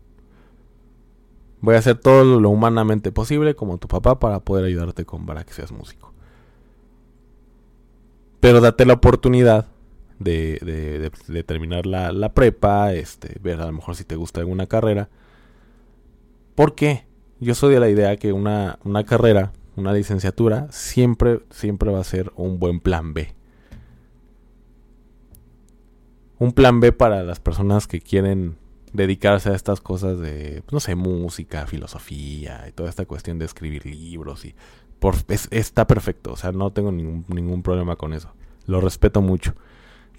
[1.60, 5.44] Voy a hacer todo lo humanamente posible como tu papá para poder ayudarte con para
[5.44, 6.15] que seas músico.
[8.39, 9.67] Pero date la oportunidad
[10.17, 14.65] de, de, terminar la, la, prepa, este, ver a lo mejor si te gusta alguna
[14.65, 15.10] carrera.
[16.56, 17.06] ¿Por qué?
[17.39, 22.04] Yo soy de la idea que una, una carrera, una licenciatura, siempre, siempre va a
[22.04, 23.36] ser un buen plan B.
[26.39, 28.60] Un plan B para las personas que quieren
[28.94, 33.86] dedicarse a estas cosas de, no sé, música, filosofía y toda esta cuestión de escribir
[33.86, 34.56] libros y
[35.00, 38.34] por, está perfecto, o sea, no tengo ningún, ningún problema con eso.
[38.68, 39.56] Lo respeto mucho.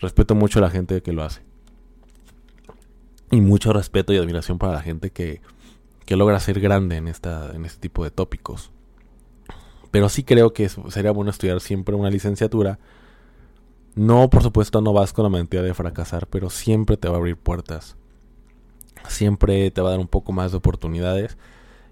[0.01, 1.43] Respeto mucho a la gente que lo hace.
[3.31, 5.41] Y mucho respeto y admiración para la gente que,
[6.05, 8.73] que logra ser grande en, esta, en este tipo de tópicos.
[9.93, 12.81] Pero sí creo que sería bueno estudiar siempre una licenciatura.
[13.95, 17.19] No, por supuesto, no vas con la mentira de fracasar, pero siempre te va a
[17.19, 17.97] abrir puertas.
[19.09, 21.37] Siempre te va a dar un poco más de oportunidades.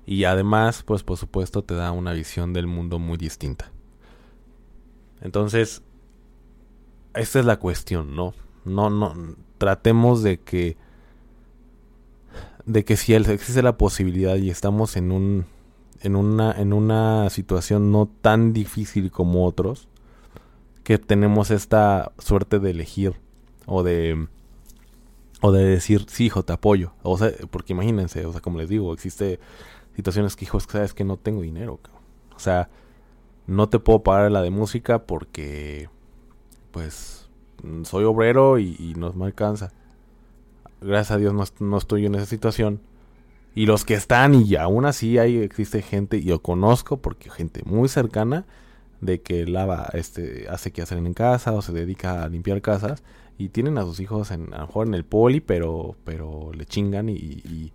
[0.07, 3.70] Y además, pues por supuesto, te da una visión del mundo muy distinta.
[5.20, 5.83] Entonces,
[7.14, 8.35] esta es la cuestión, ¿no?
[8.64, 9.14] No, no,
[9.59, 10.77] tratemos de que,
[12.64, 15.46] de que si existe la posibilidad y estamos en un,
[16.01, 19.88] en una, en una situación no tan difícil como otros,
[20.83, 23.14] que tenemos esta suerte de elegir
[23.66, 24.29] o de,
[25.40, 26.92] o de decir, sí, hijo, te apoyo.
[27.03, 29.40] O sea, porque imagínense, o sea, como les digo, existe
[29.96, 31.81] situaciones que, hijos, sabes que no tengo dinero.
[32.35, 32.68] O sea,
[33.46, 35.88] no te puedo pagar la de música porque
[36.70, 37.29] pues
[37.85, 39.72] soy obrero y, no me alcanza.
[40.81, 42.81] Gracias a Dios no, estoy en esa situación.
[43.55, 47.62] Y los que están, y aún así hay, existe gente, y yo conozco, porque gente
[47.64, 48.46] muy cercana,
[49.00, 53.02] de que lava, este, hace que hacen en casa o se dedica a limpiar casas
[53.38, 56.66] y tienen a sus hijos en, a lo mejor en el poli, pero, pero le
[56.66, 57.72] chingan y,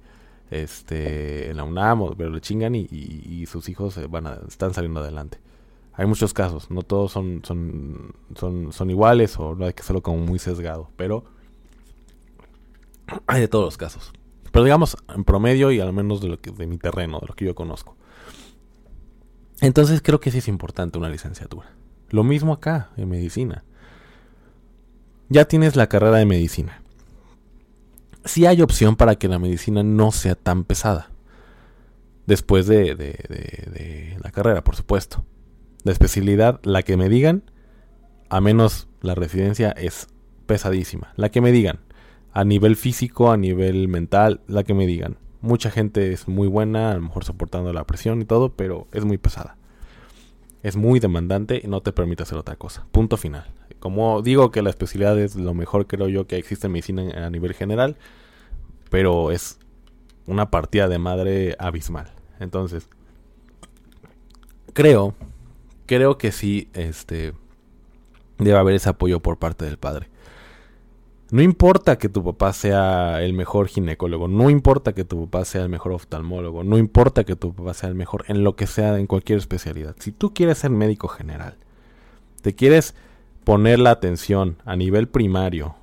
[0.52, 5.40] este, en la UNAM, pero le chingan y, sus hijos van a, están saliendo adelante
[5.98, 10.02] hay muchos casos, no todos son, son, son, son iguales o no hay que hacerlo
[10.02, 11.24] como muy sesgado, pero
[13.28, 14.12] hay de todos los casos.
[14.52, 17.34] Pero digamos en promedio y al menos de lo que de mi terreno, de lo
[17.34, 17.96] que yo conozco.
[19.62, 21.72] Entonces creo que sí es importante una licenciatura.
[22.10, 23.64] Lo mismo acá en medicina.
[25.30, 26.82] Ya tienes la carrera de medicina.
[28.26, 31.12] Sí hay opción para que la medicina no sea tan pesada.
[32.28, 35.24] Después de, de, de la carrera, por supuesto
[35.86, 37.44] de especialidad, la que me digan,
[38.30, 40.08] a menos la residencia es
[40.48, 41.14] pesadísima.
[41.16, 41.80] La que me digan,
[42.34, 45.18] a nivel físico, a nivel mental, la que me digan.
[45.42, 49.06] Mucha gente es muy buena, a lo mejor soportando la presión y todo, pero es
[49.06, 49.58] muy pesada.
[50.64, 52.88] Es muy demandante y no te permite hacer otra cosa.
[52.92, 53.46] Punto final.
[53.80, 57.30] Como digo que la especialidad es lo mejor creo yo que existe en medicina a
[57.30, 57.98] nivel general,
[58.90, 59.60] pero es
[60.26, 62.12] una partida de madre abismal.
[62.40, 62.90] Entonces,
[64.74, 65.14] creo
[65.86, 67.34] creo que sí, este,
[68.38, 70.08] debe haber ese apoyo por parte del padre.
[71.32, 75.64] No importa que tu papá sea el mejor ginecólogo, no importa que tu papá sea
[75.64, 79.00] el mejor oftalmólogo, no importa que tu papá sea el mejor en lo que sea,
[79.00, 79.96] en cualquier especialidad.
[80.00, 81.58] Si tú quieres ser médico general,
[82.42, 82.94] te quieres
[83.44, 85.76] poner la atención a nivel primario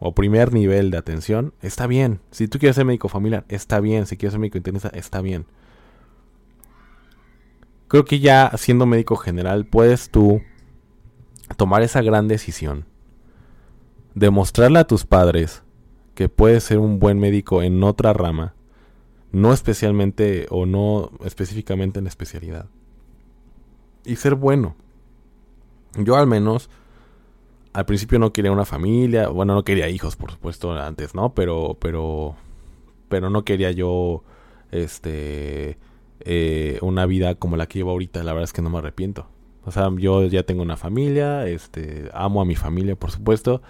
[0.00, 2.20] o primer nivel de atención, está bien.
[2.30, 4.06] Si tú quieres ser médico familiar, está bien.
[4.06, 5.46] Si quieres ser médico internista, está bien
[7.94, 10.42] creo que ya siendo médico general puedes tú
[11.56, 12.86] tomar esa gran decisión.
[14.14, 15.62] Demostrarle a tus padres
[16.14, 18.54] que puedes ser un buen médico en otra rama,
[19.32, 22.66] no especialmente o no específicamente en la especialidad.
[24.04, 24.76] Y ser bueno.
[25.96, 26.70] Yo al menos
[27.72, 31.34] al principio no quería una familia, bueno, no quería hijos, por supuesto, antes, ¿no?
[31.34, 32.36] Pero pero
[33.08, 34.22] pero no quería yo
[34.70, 35.76] este
[36.20, 39.26] eh, una vida como la que llevo ahorita, la verdad es que no me arrepiento.
[39.64, 43.62] O sea, yo ya tengo una familia, este, amo a mi familia, por supuesto.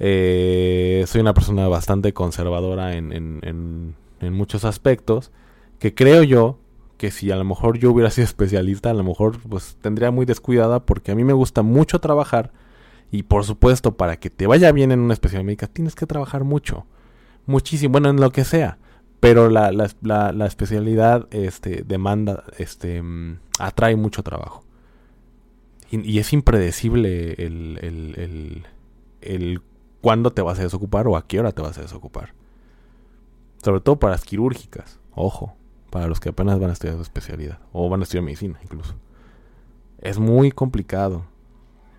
[0.00, 5.30] Eh, soy una persona bastante conservadora en, en, en, muchos aspectos,
[5.78, 6.58] que creo yo
[6.96, 10.26] que si a lo mejor yo hubiera sido especialista, a lo mejor pues tendría muy
[10.26, 12.52] descuidada porque a mí me gusta mucho trabajar
[13.10, 16.44] y por supuesto para que te vaya bien en una especialidad médica tienes que trabajar
[16.44, 16.86] mucho,
[17.46, 18.78] muchísimo, bueno, en lo que sea
[19.24, 23.02] pero la, la, la, especialidad este, demanda, este,
[23.58, 24.64] atrae mucho trabajo.
[25.90, 28.60] Y, es impredecible el,
[30.04, 32.34] cuándo te vas a desocupar o a qué hora te vas a desocupar.
[33.62, 35.54] Sobre todo para las quirúrgicas, ojo,
[35.88, 38.96] para los que apenas van a estudiar su especialidad, o van a estudiar medicina incluso.
[40.02, 41.24] Es muy complicado.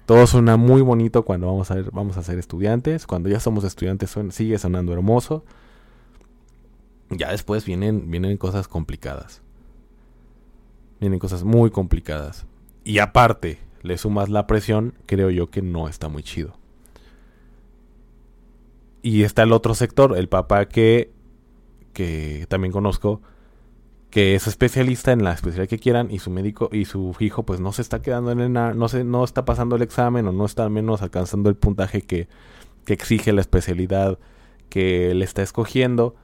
[0.05, 3.07] Todo suena muy bonito cuando vamos a, vamos a ser estudiantes.
[3.07, 5.43] Cuando ya somos estudiantes sigue sonando hermoso
[7.09, 9.41] ya después vienen, vienen cosas complicadas.
[10.99, 12.45] Vienen cosas muy complicadas.
[12.83, 16.53] Y aparte, le sumas la presión, creo yo que no está muy chido.
[19.05, 21.11] Y está el otro sector, el papá que,
[21.93, 23.21] que también conozco,
[24.09, 27.59] que es especialista en la especialidad que quieran y su médico y su hijo pues
[27.59, 30.43] no se está quedando en el, no se no está pasando el examen o no
[30.43, 32.27] está al menos alcanzando el puntaje que,
[32.83, 34.17] que exige la especialidad
[34.69, 36.15] que le está escogiendo.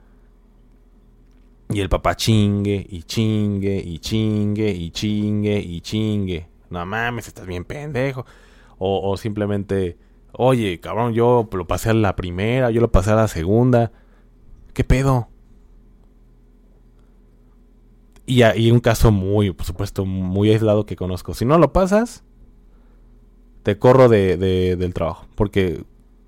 [1.70, 6.48] Y el papá chingue y chingue y chingue y chingue y chingue.
[6.72, 8.26] No mames, estás bien pendejo.
[8.80, 10.00] O, o simplemente
[10.34, 13.92] Oye, cabrón, yo lo pasé a la primera, yo lo pasé a la segunda.
[14.74, 15.30] ¿Qué pedo?
[18.26, 21.34] Y hay un caso muy, por supuesto, muy aislado que conozco.
[21.34, 22.24] Si no lo pasas,
[23.64, 25.28] te corro de, del trabajo.
[25.36, 25.84] Porque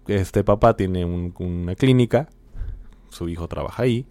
[0.08, 2.28] este papá tiene una clínica,
[3.10, 4.06] su hijo trabaja ahí.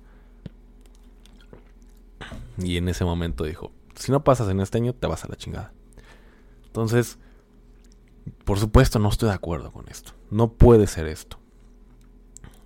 [2.59, 5.36] Y en ese momento dijo, si no pasas en este año, te vas a la
[5.36, 5.72] chingada.
[6.66, 7.18] Entonces,
[8.45, 10.12] por supuesto, no estoy de acuerdo con esto.
[10.31, 11.39] No puede ser esto.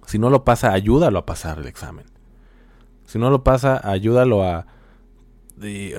[0.06, 2.06] Si no lo pasa, ayúdalo a pasar el examen.
[3.04, 4.66] Si no lo pasa, ayúdalo a,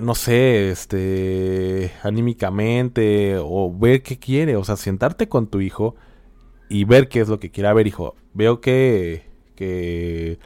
[0.02, 4.56] no sé, este, anímicamente o ver qué quiere.
[4.56, 5.96] O sea, sentarte con tu hijo
[6.70, 7.74] y ver qué es lo que quiere.
[7.74, 10.40] Ver, hijo, veo que, que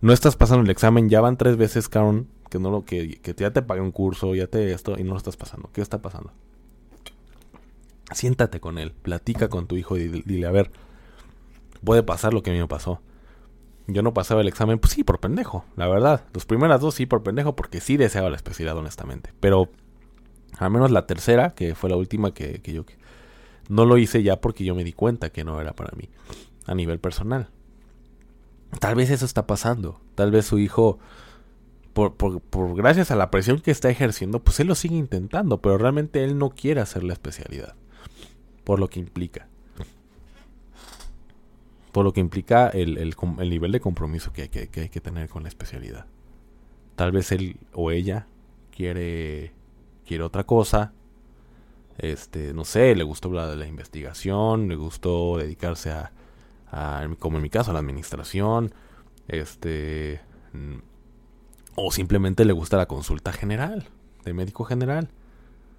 [0.00, 1.08] no estás pasando el examen.
[1.08, 4.34] Ya van tres veces, cabrón, que, no lo, que, que ya te pagué un curso,
[4.34, 5.70] ya te esto y no lo estás pasando.
[5.72, 6.32] ¿Qué está pasando?
[8.14, 10.70] Siéntate con él, platica con tu hijo y dile, a ver,
[11.84, 13.00] puede pasar lo que a mí me pasó.
[13.86, 16.24] Yo no pasaba el examen, pues sí, por pendejo, la verdad.
[16.32, 19.32] Los primeras dos sí por pendejo, porque sí deseaba la especialidad, honestamente.
[19.40, 19.70] Pero
[20.58, 22.84] al menos la tercera, que fue la última que, que yo
[23.68, 26.08] no lo hice ya porque yo me di cuenta que no era para mí,
[26.66, 27.48] a nivel personal.
[28.78, 30.00] Tal vez eso está pasando.
[30.14, 30.98] Tal vez su hijo,
[31.92, 35.60] por, por, por gracias a la presión que está ejerciendo, pues él lo sigue intentando,
[35.60, 37.74] pero realmente él no quiere hacer la especialidad
[38.64, 39.48] por lo que implica.
[41.92, 45.28] Por lo que implica el, el, el nivel de compromiso que, que, hay que tener
[45.28, 46.06] con la especialidad.
[46.96, 48.26] Tal vez él o ella
[48.74, 49.52] quiere,
[50.06, 50.92] quiere otra cosa.
[51.98, 56.12] Este, no sé, le gustó la la investigación, le gustó dedicarse a,
[56.70, 58.72] a, como en mi caso, a la administración.
[59.28, 60.20] Este,
[60.54, 60.78] mm,
[61.74, 63.88] o simplemente le gusta la consulta general,
[64.24, 65.10] de médico general.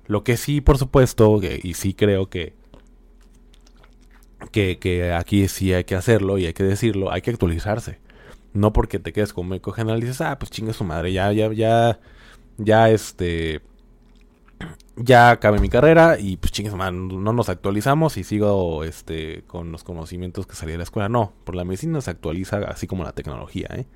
[0.06, 2.54] Lo que sí, por supuesto, y sí creo que
[4.52, 8.00] que, aquí sí hay que hacerlo y hay que decirlo, hay que actualizarse.
[8.54, 11.32] No porque te quedes con médico general y dices, ah, pues chingue su madre, ya,
[11.32, 12.00] ya, ya,
[12.58, 13.62] ya, este,
[14.96, 19.44] ya acabé mi carrera y pues chingue su madre, no nos actualizamos y sigo, este,
[19.48, 21.10] con los conocimientos que salí de la escuela.
[21.10, 23.88] No, por la medicina se actualiza así como la tecnología, ¿eh?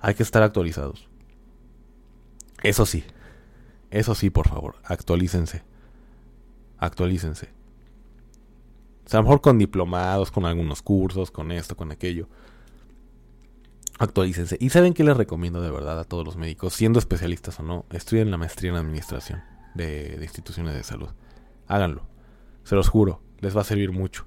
[0.00, 1.08] Hay que estar actualizados.
[2.62, 3.04] Eso sí,
[3.90, 5.62] eso sí, por favor, actualícense.
[6.78, 7.59] Actualícense
[9.14, 12.28] a lo mejor con diplomados, con algunos cursos, con esto, con aquello.
[13.98, 14.56] Actualícense.
[14.60, 17.84] ¿Y saben qué les recomiendo de verdad a todos los médicos, siendo especialistas o no?
[17.90, 19.42] Estudien la maestría en administración
[19.74, 21.08] de, instituciones de salud.
[21.66, 22.06] Háganlo.
[22.64, 23.20] Se los juro.
[23.40, 24.24] Les va a servir mucho.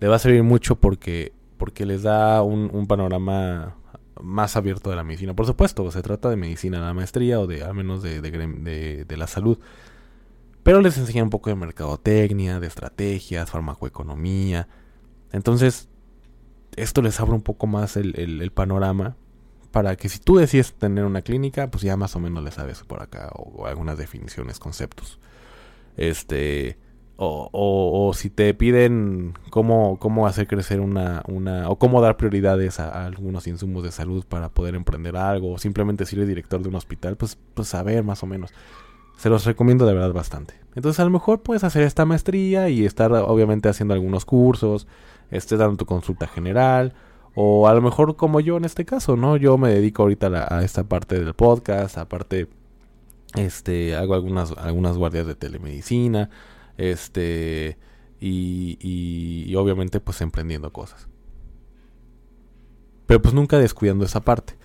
[0.00, 3.76] Les va a servir mucho porque, porque les da un, panorama
[4.20, 5.34] más abierto de la medicina.
[5.34, 9.26] Por supuesto, se trata de medicina la maestría o de al menos de, de la
[9.26, 9.58] salud.
[10.64, 14.66] Pero les enseña un poco de mercadotecnia, de estrategias, farmacoeconomía.
[15.30, 15.90] Entonces,
[16.74, 19.16] esto les abre un poco más el, panorama
[19.70, 22.82] para que si tú decides tener una clínica, pues ya más o menos le sabes
[22.82, 25.20] por acá o, algunas definiciones, conceptos.
[25.98, 26.78] Este,
[27.16, 32.80] o, o, si te piden cómo, cómo hacer crecer una, una, o cómo dar prioridades
[32.80, 36.70] a, algunos insumos de salud para poder emprender algo, o simplemente si eres director de
[36.70, 38.50] un hospital, pues, pues saber más o menos.
[39.16, 40.54] Se los recomiendo de verdad bastante.
[40.74, 44.86] Entonces a lo mejor puedes hacer esta maestría y estar obviamente haciendo algunos cursos,
[45.30, 46.94] estés dando tu consulta general,
[47.34, 49.36] o a lo mejor como yo en este caso, ¿no?
[49.36, 52.48] Yo me dedico ahorita a, esta parte del podcast, aparte
[53.36, 56.30] este hago algunas algunas guardias de telemedicina,
[56.76, 57.78] este
[58.20, 61.08] y, y, obviamente pues emprendiendo cosas.
[63.06, 64.56] Pero pues nunca descuidando esa parte.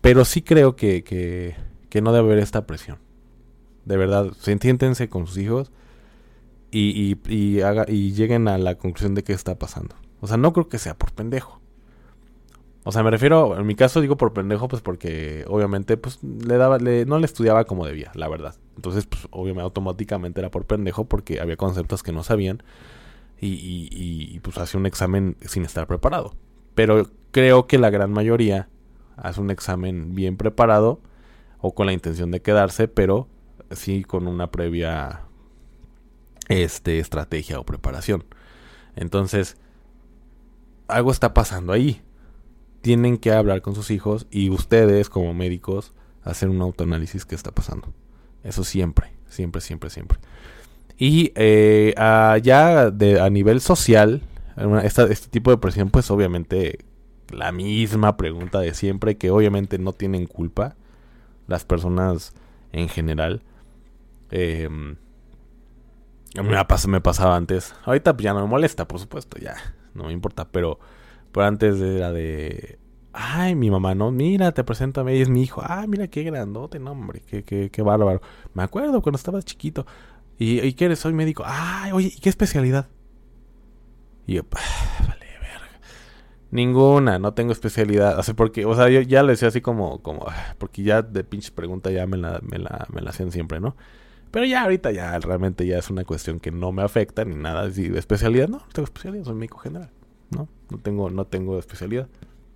[0.00, 1.54] Pero sí creo que, que,
[1.90, 2.98] que no debe haber esta presión.
[3.84, 5.70] De verdad, siéntense con sus hijos
[6.70, 9.94] y, y, haga, y lleguen a la conclusión de qué está pasando.
[10.20, 11.60] O sea, no creo que sea por pendejo.
[12.86, 16.56] O sea, me refiero, en mi caso digo por pendejo, pues porque obviamente pues le
[16.56, 18.56] daba, le, no le estudiaba como debía, la verdad.
[18.76, 22.62] Entonces, pues obviamente automáticamente era por pendejo porque había conceptos que no sabían
[23.40, 23.88] y, y,
[24.34, 26.34] y pues hacía un examen sin estar preparado.
[26.74, 28.68] Pero creo que la gran mayoría
[29.16, 31.00] hace un examen bien preparado
[31.60, 33.28] o con la intención de quedarse, pero
[33.76, 35.22] sí con una previa
[36.48, 38.24] este, estrategia o preparación.
[38.96, 39.56] Entonces,
[40.88, 42.02] algo está pasando ahí.
[42.80, 47.50] Tienen que hablar con sus hijos y ustedes como médicos hacer un autoanálisis que está
[47.50, 47.92] pasando.
[48.42, 50.18] Eso siempre, siempre, siempre, siempre.
[50.96, 51.94] Y eh,
[52.42, 54.22] ya de, a nivel social,
[54.82, 56.84] este tipo de presión, pues obviamente
[57.30, 60.76] la misma pregunta de siempre, que obviamente no tienen culpa
[61.46, 62.32] las personas
[62.72, 63.42] en general.
[64.36, 66.42] Eh, me,
[66.88, 67.72] me pasaba antes.
[67.84, 69.54] Ahorita ya no me molesta, por supuesto, ya.
[69.94, 70.48] No me importa.
[70.50, 70.80] Pero,
[71.30, 72.80] pero antes era de.
[73.12, 75.62] Ay, mi mamá, no, mira, te presento a mí, es mi hijo.
[75.64, 78.20] Ay, mira qué grandote, no, hombre, qué, qué, qué bárbaro.
[78.54, 79.86] Me acuerdo cuando estaba chiquito.
[80.36, 80.98] ¿Y, y qué eres?
[80.98, 81.44] Soy médico.
[81.46, 82.88] Ay, oye, ¿y qué especialidad?
[84.26, 85.78] Y yo, vale, verga.
[86.50, 88.18] Ninguna, no tengo especialidad.
[88.18, 90.26] O sea, porque, o sea, yo ya le decía así como, como,
[90.58, 93.76] porque ya de pinche pregunta ya me la, me la, me la hacían siempre, ¿no?
[94.34, 97.70] Pero ya ahorita ya realmente ya es una cuestión que no me afecta ni nada.
[97.70, 99.92] Si de especialidad, no, no tengo especialidad, soy médico general.
[100.30, 102.08] No, no tengo, no tengo especialidad.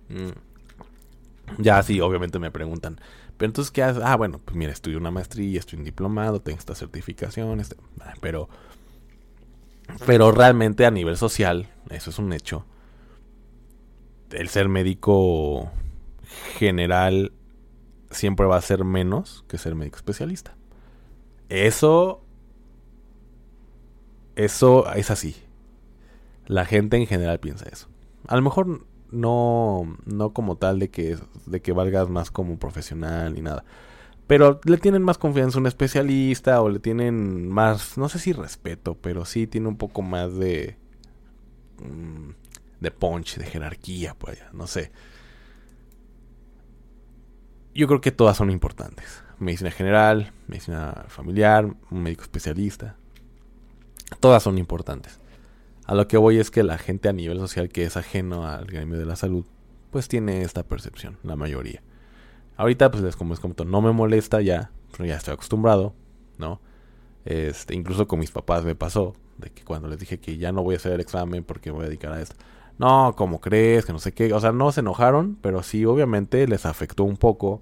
[0.09, 1.61] Mm.
[1.61, 2.99] Ya sí, obviamente me preguntan.
[3.37, 4.03] Pero entonces, ¿qué haces?
[4.03, 7.77] Ah, bueno, pues mira, estudio una maestría, estoy un diplomado, tengo esta certificación, este,
[8.19, 8.49] pero,
[10.05, 12.65] pero realmente a nivel social, eso es un hecho.
[14.31, 15.71] El ser médico
[16.57, 17.31] general
[18.11, 20.58] siempre va a ser menos que ser médico especialista.
[21.49, 22.21] Eso.
[24.35, 25.35] Eso es así.
[26.45, 27.89] La gente en general piensa eso.
[28.27, 33.33] A lo mejor no, no como tal de que, de que valgas más como profesional
[33.33, 33.65] ni nada.
[34.27, 38.31] Pero le tienen más confianza a un especialista o le tienen más, no sé si
[38.31, 40.77] respeto, pero sí tiene un poco más de...
[41.83, 42.31] Mm,
[42.79, 44.91] de punch, de jerarquía, pues no sé.
[47.73, 52.95] Yo creo que todas son importantes medicina general, medicina familiar, un médico especialista.
[54.19, 55.19] Todas son importantes.
[55.85, 58.65] A lo que voy es que la gente a nivel social que es ajeno al
[58.65, 59.45] gremio de la salud,
[59.91, 61.81] pues tiene esta percepción, la mayoría.
[62.57, 65.93] Ahorita, pues como es como no me molesta ya, ya estoy acostumbrado,
[66.37, 66.59] ¿no?
[67.25, 70.63] Este, incluso con mis papás me pasó, de que cuando les dije que ya no
[70.63, 72.35] voy a hacer el examen porque voy a dedicar a esto.
[72.77, 73.85] No, ¿cómo crees?
[73.85, 74.33] Que no sé qué.
[74.33, 77.61] O sea, no se enojaron, pero sí, obviamente les afectó un poco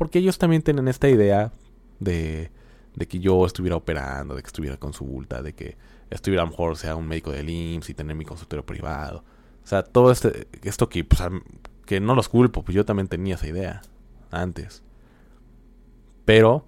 [0.00, 1.52] porque ellos también tienen esta idea
[1.98, 2.50] de,
[2.96, 5.76] de que yo estuviera operando, de que estuviera con su de que
[6.08, 9.24] estuviera a lo mejor sea un médico del IMSS y tener mi consultorio privado.
[9.62, 11.20] O sea, todo este, esto que, pues,
[11.84, 13.82] que no los culpo, pues yo también tenía esa idea
[14.30, 14.82] antes.
[16.24, 16.64] Pero,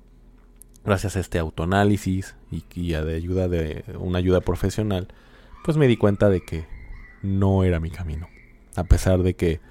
[0.85, 5.09] gracias a este autoanálisis y, y a de ayuda de una ayuda profesional,
[5.65, 6.67] pues me di cuenta de que
[7.23, 8.29] no era mi camino.
[8.77, 9.63] A pesar de que,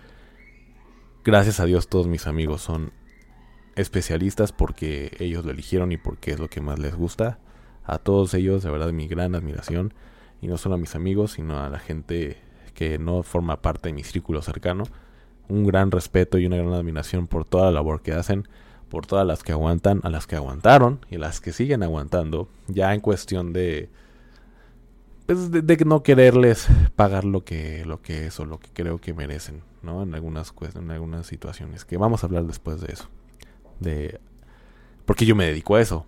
[1.23, 2.99] gracias a Dios, todos mis amigos son
[3.75, 7.39] especialistas porque ellos lo eligieron y porque es lo que más les gusta.
[7.83, 9.93] A todos ellos, de verdad, mi gran admiración.
[10.41, 12.37] Y no solo a mis amigos, sino a la gente
[12.73, 14.83] que no forma parte de mi círculo cercano.
[15.47, 18.47] Un gran respeto y una gran admiración por toda la labor que hacen,
[18.89, 22.47] por todas las que aguantan, a las que aguantaron y las que siguen aguantando.
[22.67, 23.89] Ya en cuestión de,
[25.25, 29.13] pues, de, no quererles pagar lo que, lo que es o lo que creo que
[29.13, 30.03] merecen, ¿no?
[30.03, 33.09] En algunas, en algunas situaciones, que vamos a hablar después de eso
[33.81, 34.19] de
[35.05, 36.05] porque yo me dedico a eso,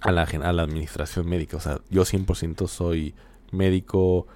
[0.00, 1.56] a la, a la administración médica.
[1.56, 3.14] O sea, yo 100% soy
[3.52, 4.26] médico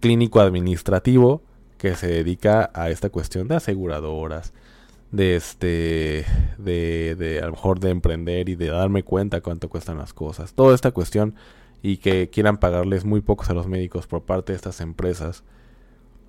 [0.00, 1.42] clínico administrativo
[1.78, 4.54] que se dedica a esta cuestión de aseguradoras,
[5.10, 6.24] de este,
[6.56, 10.54] de, de a lo mejor de emprender y de darme cuenta cuánto cuestan las cosas.
[10.54, 11.34] Toda esta cuestión
[11.82, 15.44] y que quieran pagarles muy pocos a los médicos por parte de estas empresas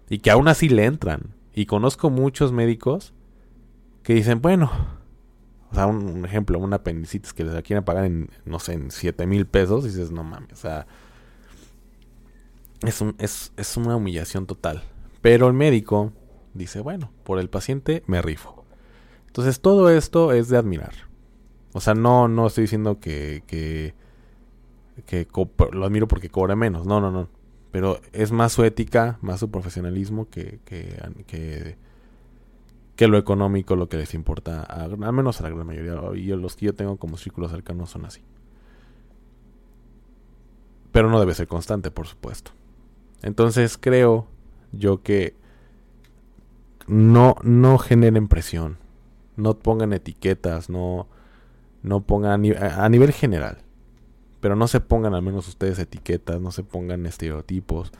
[0.10, 1.36] y que aún así le entran.
[1.54, 3.14] Y conozco muchos médicos
[4.08, 4.72] que dicen, bueno,
[5.70, 9.28] o sea, un, ejemplo, una apendicitis que les quieren pagar en, no sé, en 7
[9.28, 10.88] mil pesos, dices, no mames, o sea,
[12.84, 14.82] es, un, es, es una humillación total.
[15.20, 16.14] Pero el médico
[16.54, 18.64] dice, bueno, por el paciente me rifo.
[19.26, 20.94] Entonces todo esto es de admirar.
[21.74, 23.94] O sea, no, no estoy diciendo que, que,
[25.06, 25.28] que
[25.74, 27.28] lo admiro porque cobre menos, no, no, no.
[27.72, 31.78] Pero es más su ética, más su profesionalismo que, que
[32.98, 36.02] que lo económico lo que les importa, al menos a la gran mayoría.
[36.16, 38.22] Y los que yo tengo como círculos cercanos son así.
[40.92, 42.52] Pero no debe ser constante, por supuesto.
[43.22, 44.28] Entonces creo
[44.72, 45.36] yo que
[46.88, 48.78] no, no generen presión.
[49.36, 51.08] No pongan etiquetas, no,
[51.84, 53.60] no pongan a nivel general.
[54.40, 57.92] Pero no se pongan al menos ustedes etiquetas, no se pongan estereotipos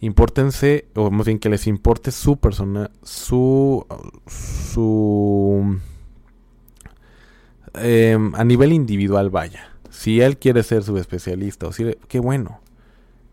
[0.00, 3.84] Impórtense, o más bien que les importe su persona, su.
[4.26, 5.78] su.
[7.74, 9.76] Em, a nivel individual, vaya.
[9.90, 12.60] Si él quiere ser subespecialista, o si, qué bueno.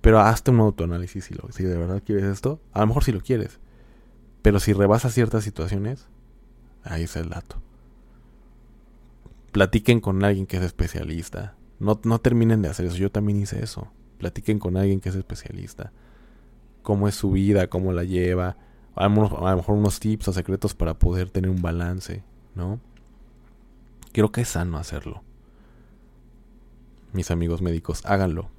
[0.02, 2.60] Pero hazte un autoanálisis si de verdad quieres esto.
[2.74, 3.60] A lo mejor si lo quieres.
[4.42, 6.08] Pero si rebasa ciertas situaciones,
[6.84, 7.60] ahí es el dato.
[9.52, 11.56] Platiquen con alguien que es especialista.
[11.80, 12.98] No, no terminen de hacer eso.
[12.98, 13.88] Yo también hice eso.
[14.20, 15.92] Platiquen con alguien que es especialista.
[16.86, 18.58] Cómo es su vida, cómo la lleva.
[18.94, 22.24] A lo, mejor unos tips o secretos para poder tener un balance,
[22.54, 22.80] ¿no?
[24.14, 25.24] Creo que es sano hacerlo.
[27.12, 28.52] Mis amigos médicos, háganlo.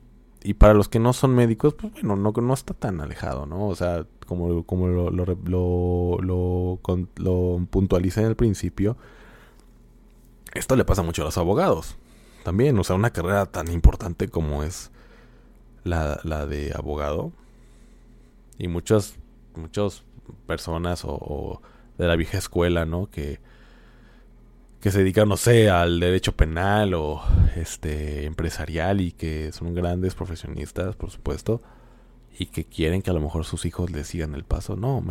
[0.43, 3.69] Y para los que no son médicos, pues bueno, no, está tan alejado, ¿no?
[3.69, 6.81] O sea, como, lo, lo, lo,
[7.17, 8.97] lo, puntualicé en el principio,
[10.53, 11.97] esto le pasa mucho a los abogados.
[12.43, 14.91] También, o sea, una carrera tan importante como es
[15.85, 16.17] la
[16.47, 17.31] de abogado.
[18.59, 19.17] Y muchas,
[19.55, 20.03] muchas
[20.47, 21.61] personas o,
[21.99, 23.11] de la vieja escuela, ¿no?
[23.11, 23.41] Que
[24.81, 27.21] que se dedican, no sé, al derecho penal o
[27.57, 31.61] este empresarial y que son grandes profesionistas, por supuesto,
[32.39, 34.77] y que quieren que a lo mejor sus hijos le sigan el paso.
[34.77, 35.03] No,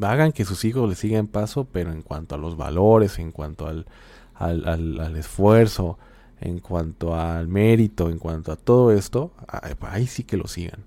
[0.00, 3.66] hagan que sus hijos le sigan paso, pero en cuanto a los valores, en cuanto
[3.66, 3.86] al,
[4.34, 5.98] al, al, esfuerzo,
[6.40, 9.32] en cuanto al mérito, en cuanto a todo esto,
[9.80, 10.84] ahí sí que lo sigan.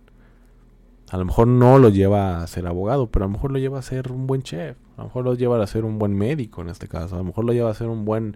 [1.14, 3.78] A lo mejor no lo lleva a ser abogado, pero a lo mejor lo lleva
[3.78, 4.76] a ser un buen chef.
[4.98, 7.14] A lo mejor lo lleva a ser un buen médico en este caso.
[7.14, 8.36] A lo mejor lo lleva a ser un buen,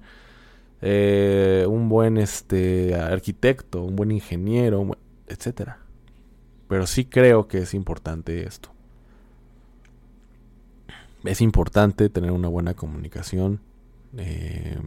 [0.84, 5.80] eh, un buen este arquitecto, un buen ingeniero, etcétera.
[6.68, 8.70] Pero sí creo que es importante esto.
[11.24, 13.60] Es importante tener una buena comunicación.
[14.18, 14.78] Eh,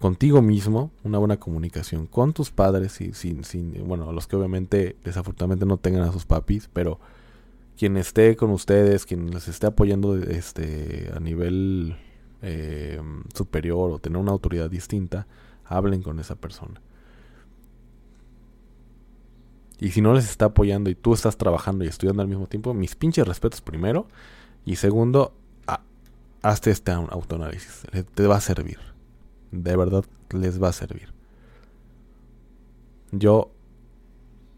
[0.00, 4.96] contigo mismo, una buena comunicación con tus padres y sin, sin, bueno, los que obviamente
[5.04, 6.98] desafortunadamente no tengan a sus papis, pero
[7.76, 11.96] quien esté con ustedes, quien les esté apoyando este a nivel
[12.40, 13.00] eh,
[13.34, 15.26] superior o tener una autoridad distinta,
[15.66, 16.80] hablen con esa persona.
[19.78, 22.72] Y si no les está apoyando y tú estás trabajando y estudiando al mismo tiempo,
[22.74, 24.08] mis pinches respetos primero.
[24.66, 25.32] Y segundo,
[26.42, 27.84] hazte este autoanálisis.
[28.14, 28.89] Te va a servir
[29.52, 31.12] de verdad les va a servir.
[33.12, 33.50] Yo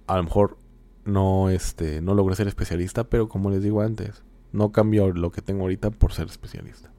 [0.06, 0.58] a lo mejor
[1.04, 4.22] no este no logré ser especialista, pero como les digo antes,
[4.52, 6.90] no cambio lo que tengo ahorita por ser especialista.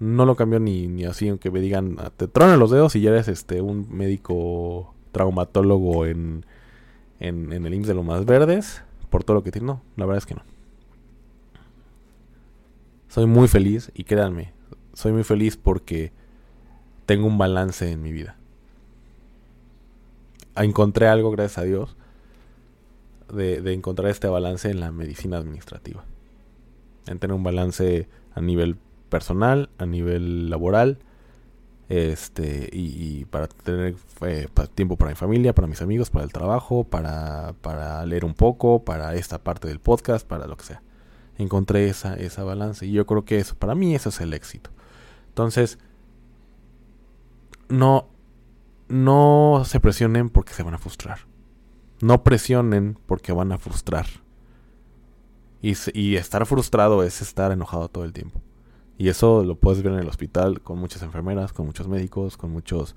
[0.00, 3.00] No lo cambio ni, ni así, aunque me digan, ah, te tronen los dedos y
[3.00, 6.44] ya eres este un médico traumatólogo en,
[7.20, 9.66] en, el IMSS de lo más verdes, por todo lo que tiene.
[9.66, 10.42] No, la verdad es que no.
[13.08, 14.52] Soy muy feliz y créanme,
[14.92, 16.12] soy muy feliz porque
[17.06, 18.36] tengo un balance en mi vida.
[20.56, 21.96] Encontré algo, gracias a Dios,
[23.32, 26.04] de, encontrar este balance en la medicina administrativa.
[27.06, 28.76] En tener un balance a nivel
[29.08, 30.98] personal, a nivel laboral,
[31.88, 36.84] este y, para tener eh, tiempo para mi familia, para mis amigos, para el trabajo,
[36.84, 40.82] para, para leer un poco, para esta parte del podcast, para lo que sea.
[41.36, 44.70] Encontré esa, esa balance y yo creo que eso, para mí eso es el éxito.
[45.28, 45.78] Entonces,
[47.74, 48.08] no,
[48.88, 51.20] no se presionen porque se van a frustrar.
[52.00, 54.06] No presionen porque van a frustrar.
[55.62, 58.40] Y, y, estar frustrado es estar enojado todo el tiempo.
[58.98, 62.50] Y eso lo puedes ver en el hospital con muchas enfermeras, con muchos médicos, con
[62.50, 62.94] muchos,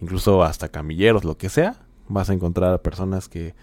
[0.00, 1.76] incluso hasta camilleros, lo que sea.
[2.08, 3.54] Vas a encontrar a personas que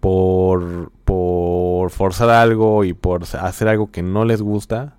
[0.00, 4.96] por, por forzar algo y por hacer algo que no les gusta,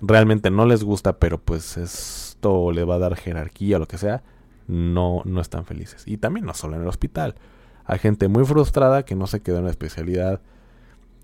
[0.00, 2.31] realmente no les gusta, pero pues es
[2.72, 4.22] le va a dar jerarquía o lo que sea,
[4.66, 6.04] no, no están felices.
[6.06, 7.34] Y también no solo en el hospital.
[7.84, 10.40] Hay gente muy frustrada que no se quedó en la especialidad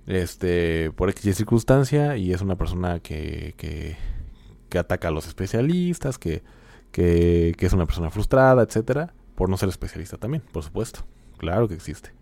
[0.07, 3.97] este, por X circunstancia y es una persona que, que,
[4.69, 6.43] que ataca a los especialistas, que,
[6.91, 11.01] que, que es una persona frustrada, etcétera, por no ser especialista también, por supuesto.
[11.37, 12.13] Claro que existe.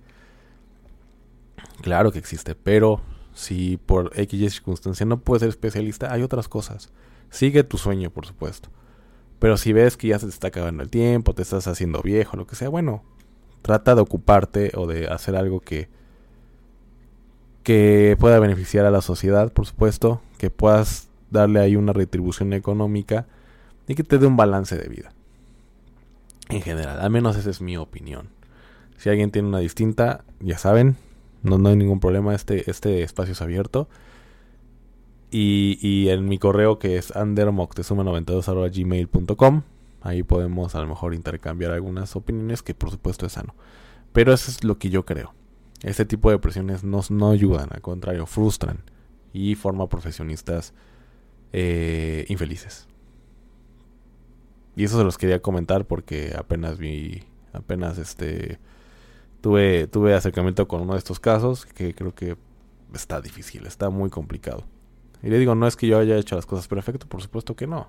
[1.80, 3.01] Claro que existe, pero
[3.32, 6.90] si por X circunstancia no puedes ser especialista, hay otras cosas.
[7.30, 8.70] Sigue tu sueño, por supuesto.
[9.39, 12.37] Pero si ves que ya se te está acabando el tiempo, te estás haciendo viejo,
[12.37, 13.03] lo que sea, bueno,
[13.62, 15.89] trata de ocuparte o de hacer algo que
[17.66, 23.26] que pueda beneficiar a la sociedad, por supuesto, que puedas darle ahí una retribución económica
[23.89, 25.12] y que te dé un balance de vida.
[26.49, 28.28] En general, al menos esa es mi opinión.
[28.99, 30.95] Si alguien tiene una distinta, ya saben,
[31.43, 33.89] no, no hay ningún problema, este, este espacio es abierto.
[35.39, 39.62] Y, en mi correo que es andermoctezuma92.gmail.com
[40.01, 43.55] Ahí podemos a lo mejor intercambiar algunas opiniones que por supuesto es sano.
[44.14, 45.34] Pero eso es lo que yo creo.
[45.82, 48.78] Este tipo de presiones nos, no ayudan, al contrario, frustran
[49.34, 50.72] y forman profesionistas
[51.53, 52.89] eh, infelices.
[54.74, 58.59] Y eso se los quería comentar porque apenas vi, apenas este,
[59.43, 62.39] tuve, tuve acercamiento con uno de estos casos que creo que
[62.95, 64.64] está difícil, está muy complicado.
[65.23, 67.67] Y le digo, no es que yo haya hecho las cosas perfecto, por supuesto que
[67.67, 67.89] no.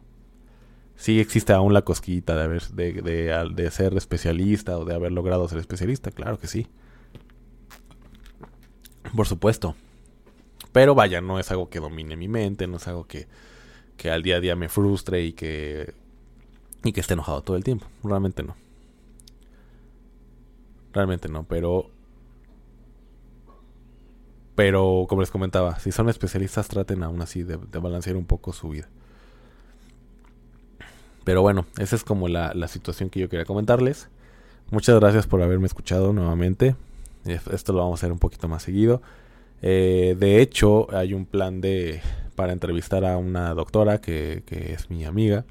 [0.95, 5.11] Sí existe aún la cosquillita de, haber, de, de, de ser especialista o de haber
[5.11, 6.67] logrado ser especialista, claro que sí.
[9.15, 9.75] Por supuesto.
[10.71, 13.27] Pero vaya, no es algo que domine mi mente, no es algo que,
[13.95, 15.93] que al día a día me frustre y que
[16.83, 17.85] y que esté enojado todo el tiempo.
[18.03, 18.55] Realmente no.
[20.93, 21.89] Realmente no, pero
[24.57, 28.69] pero como les comentaba, si son especialistas traten aún así de, balancear un poco su
[28.69, 28.89] vida.
[31.23, 34.09] Pero bueno, esa es como la, la, situación que yo quería comentarles.
[34.71, 36.75] Muchas gracias por haberme escuchado nuevamente.
[37.23, 39.03] Esto lo vamos a hacer un poquito más seguido.
[39.61, 42.01] Eh, de hecho, hay un plan de
[42.33, 45.45] para entrevistar a una doctora que, que es mi amiga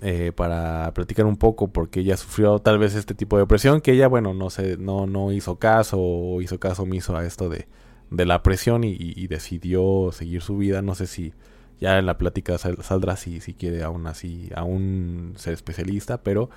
[0.00, 3.92] eh, para platicar un poco porque ella sufrió tal vez este tipo de presión que
[3.92, 7.66] ella bueno no se no no hizo caso o hizo caso omiso a esto de,
[8.10, 11.32] de la presión y, decidió seguir su vida no sé si
[11.80, 16.50] ya en la plática saldrá si, si quiere aún así aún ser especialista pero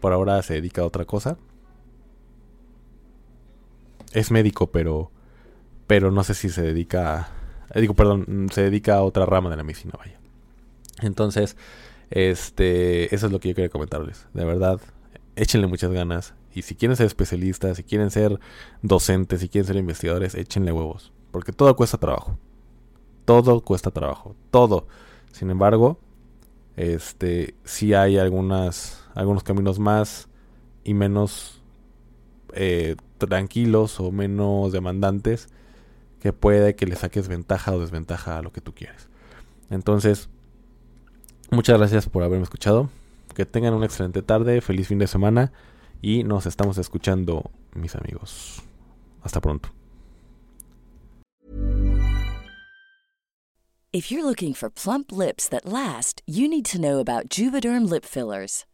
[0.00, 1.36] por ahora se dedica a otra cosa
[4.12, 5.10] es médico pero
[5.86, 7.30] pero no sé si se dedica
[7.74, 10.18] eh, digo perdón se dedica a otra rama de la medicina vaya
[11.02, 11.56] entonces
[12.10, 14.26] este, eso es lo que yo quería comentarles.
[14.34, 14.80] De verdad,
[15.36, 16.34] échenle muchas ganas.
[16.54, 18.38] Y si quieren ser especialistas, si quieren ser
[18.82, 21.12] docentes, si quieren ser investigadores, échenle huevos.
[21.30, 22.36] Porque todo cuesta trabajo.
[23.24, 24.34] Todo cuesta trabajo.
[24.50, 24.86] Todo.
[25.32, 25.98] Sin embargo,
[26.76, 30.28] este, sí hay algunas, algunos caminos más
[30.82, 31.62] y menos
[32.54, 35.48] eh, tranquilos o menos demandantes
[36.20, 39.08] que puede que le saques ventaja o desventaja a lo que tú quieres.
[39.70, 40.28] Entonces,
[41.52, 42.90] Muchas gracias por haberme escuchado.
[43.34, 45.52] Que tengan una excelente tarde, feliz fin de semana
[46.02, 48.62] y nos estamos escuchando, mis amigos.
[49.22, 49.70] Hasta pronto.
[53.92, 58.04] If you're looking for plump lips that last, you need to know about Juvederm lip
[58.04, 58.64] fillers.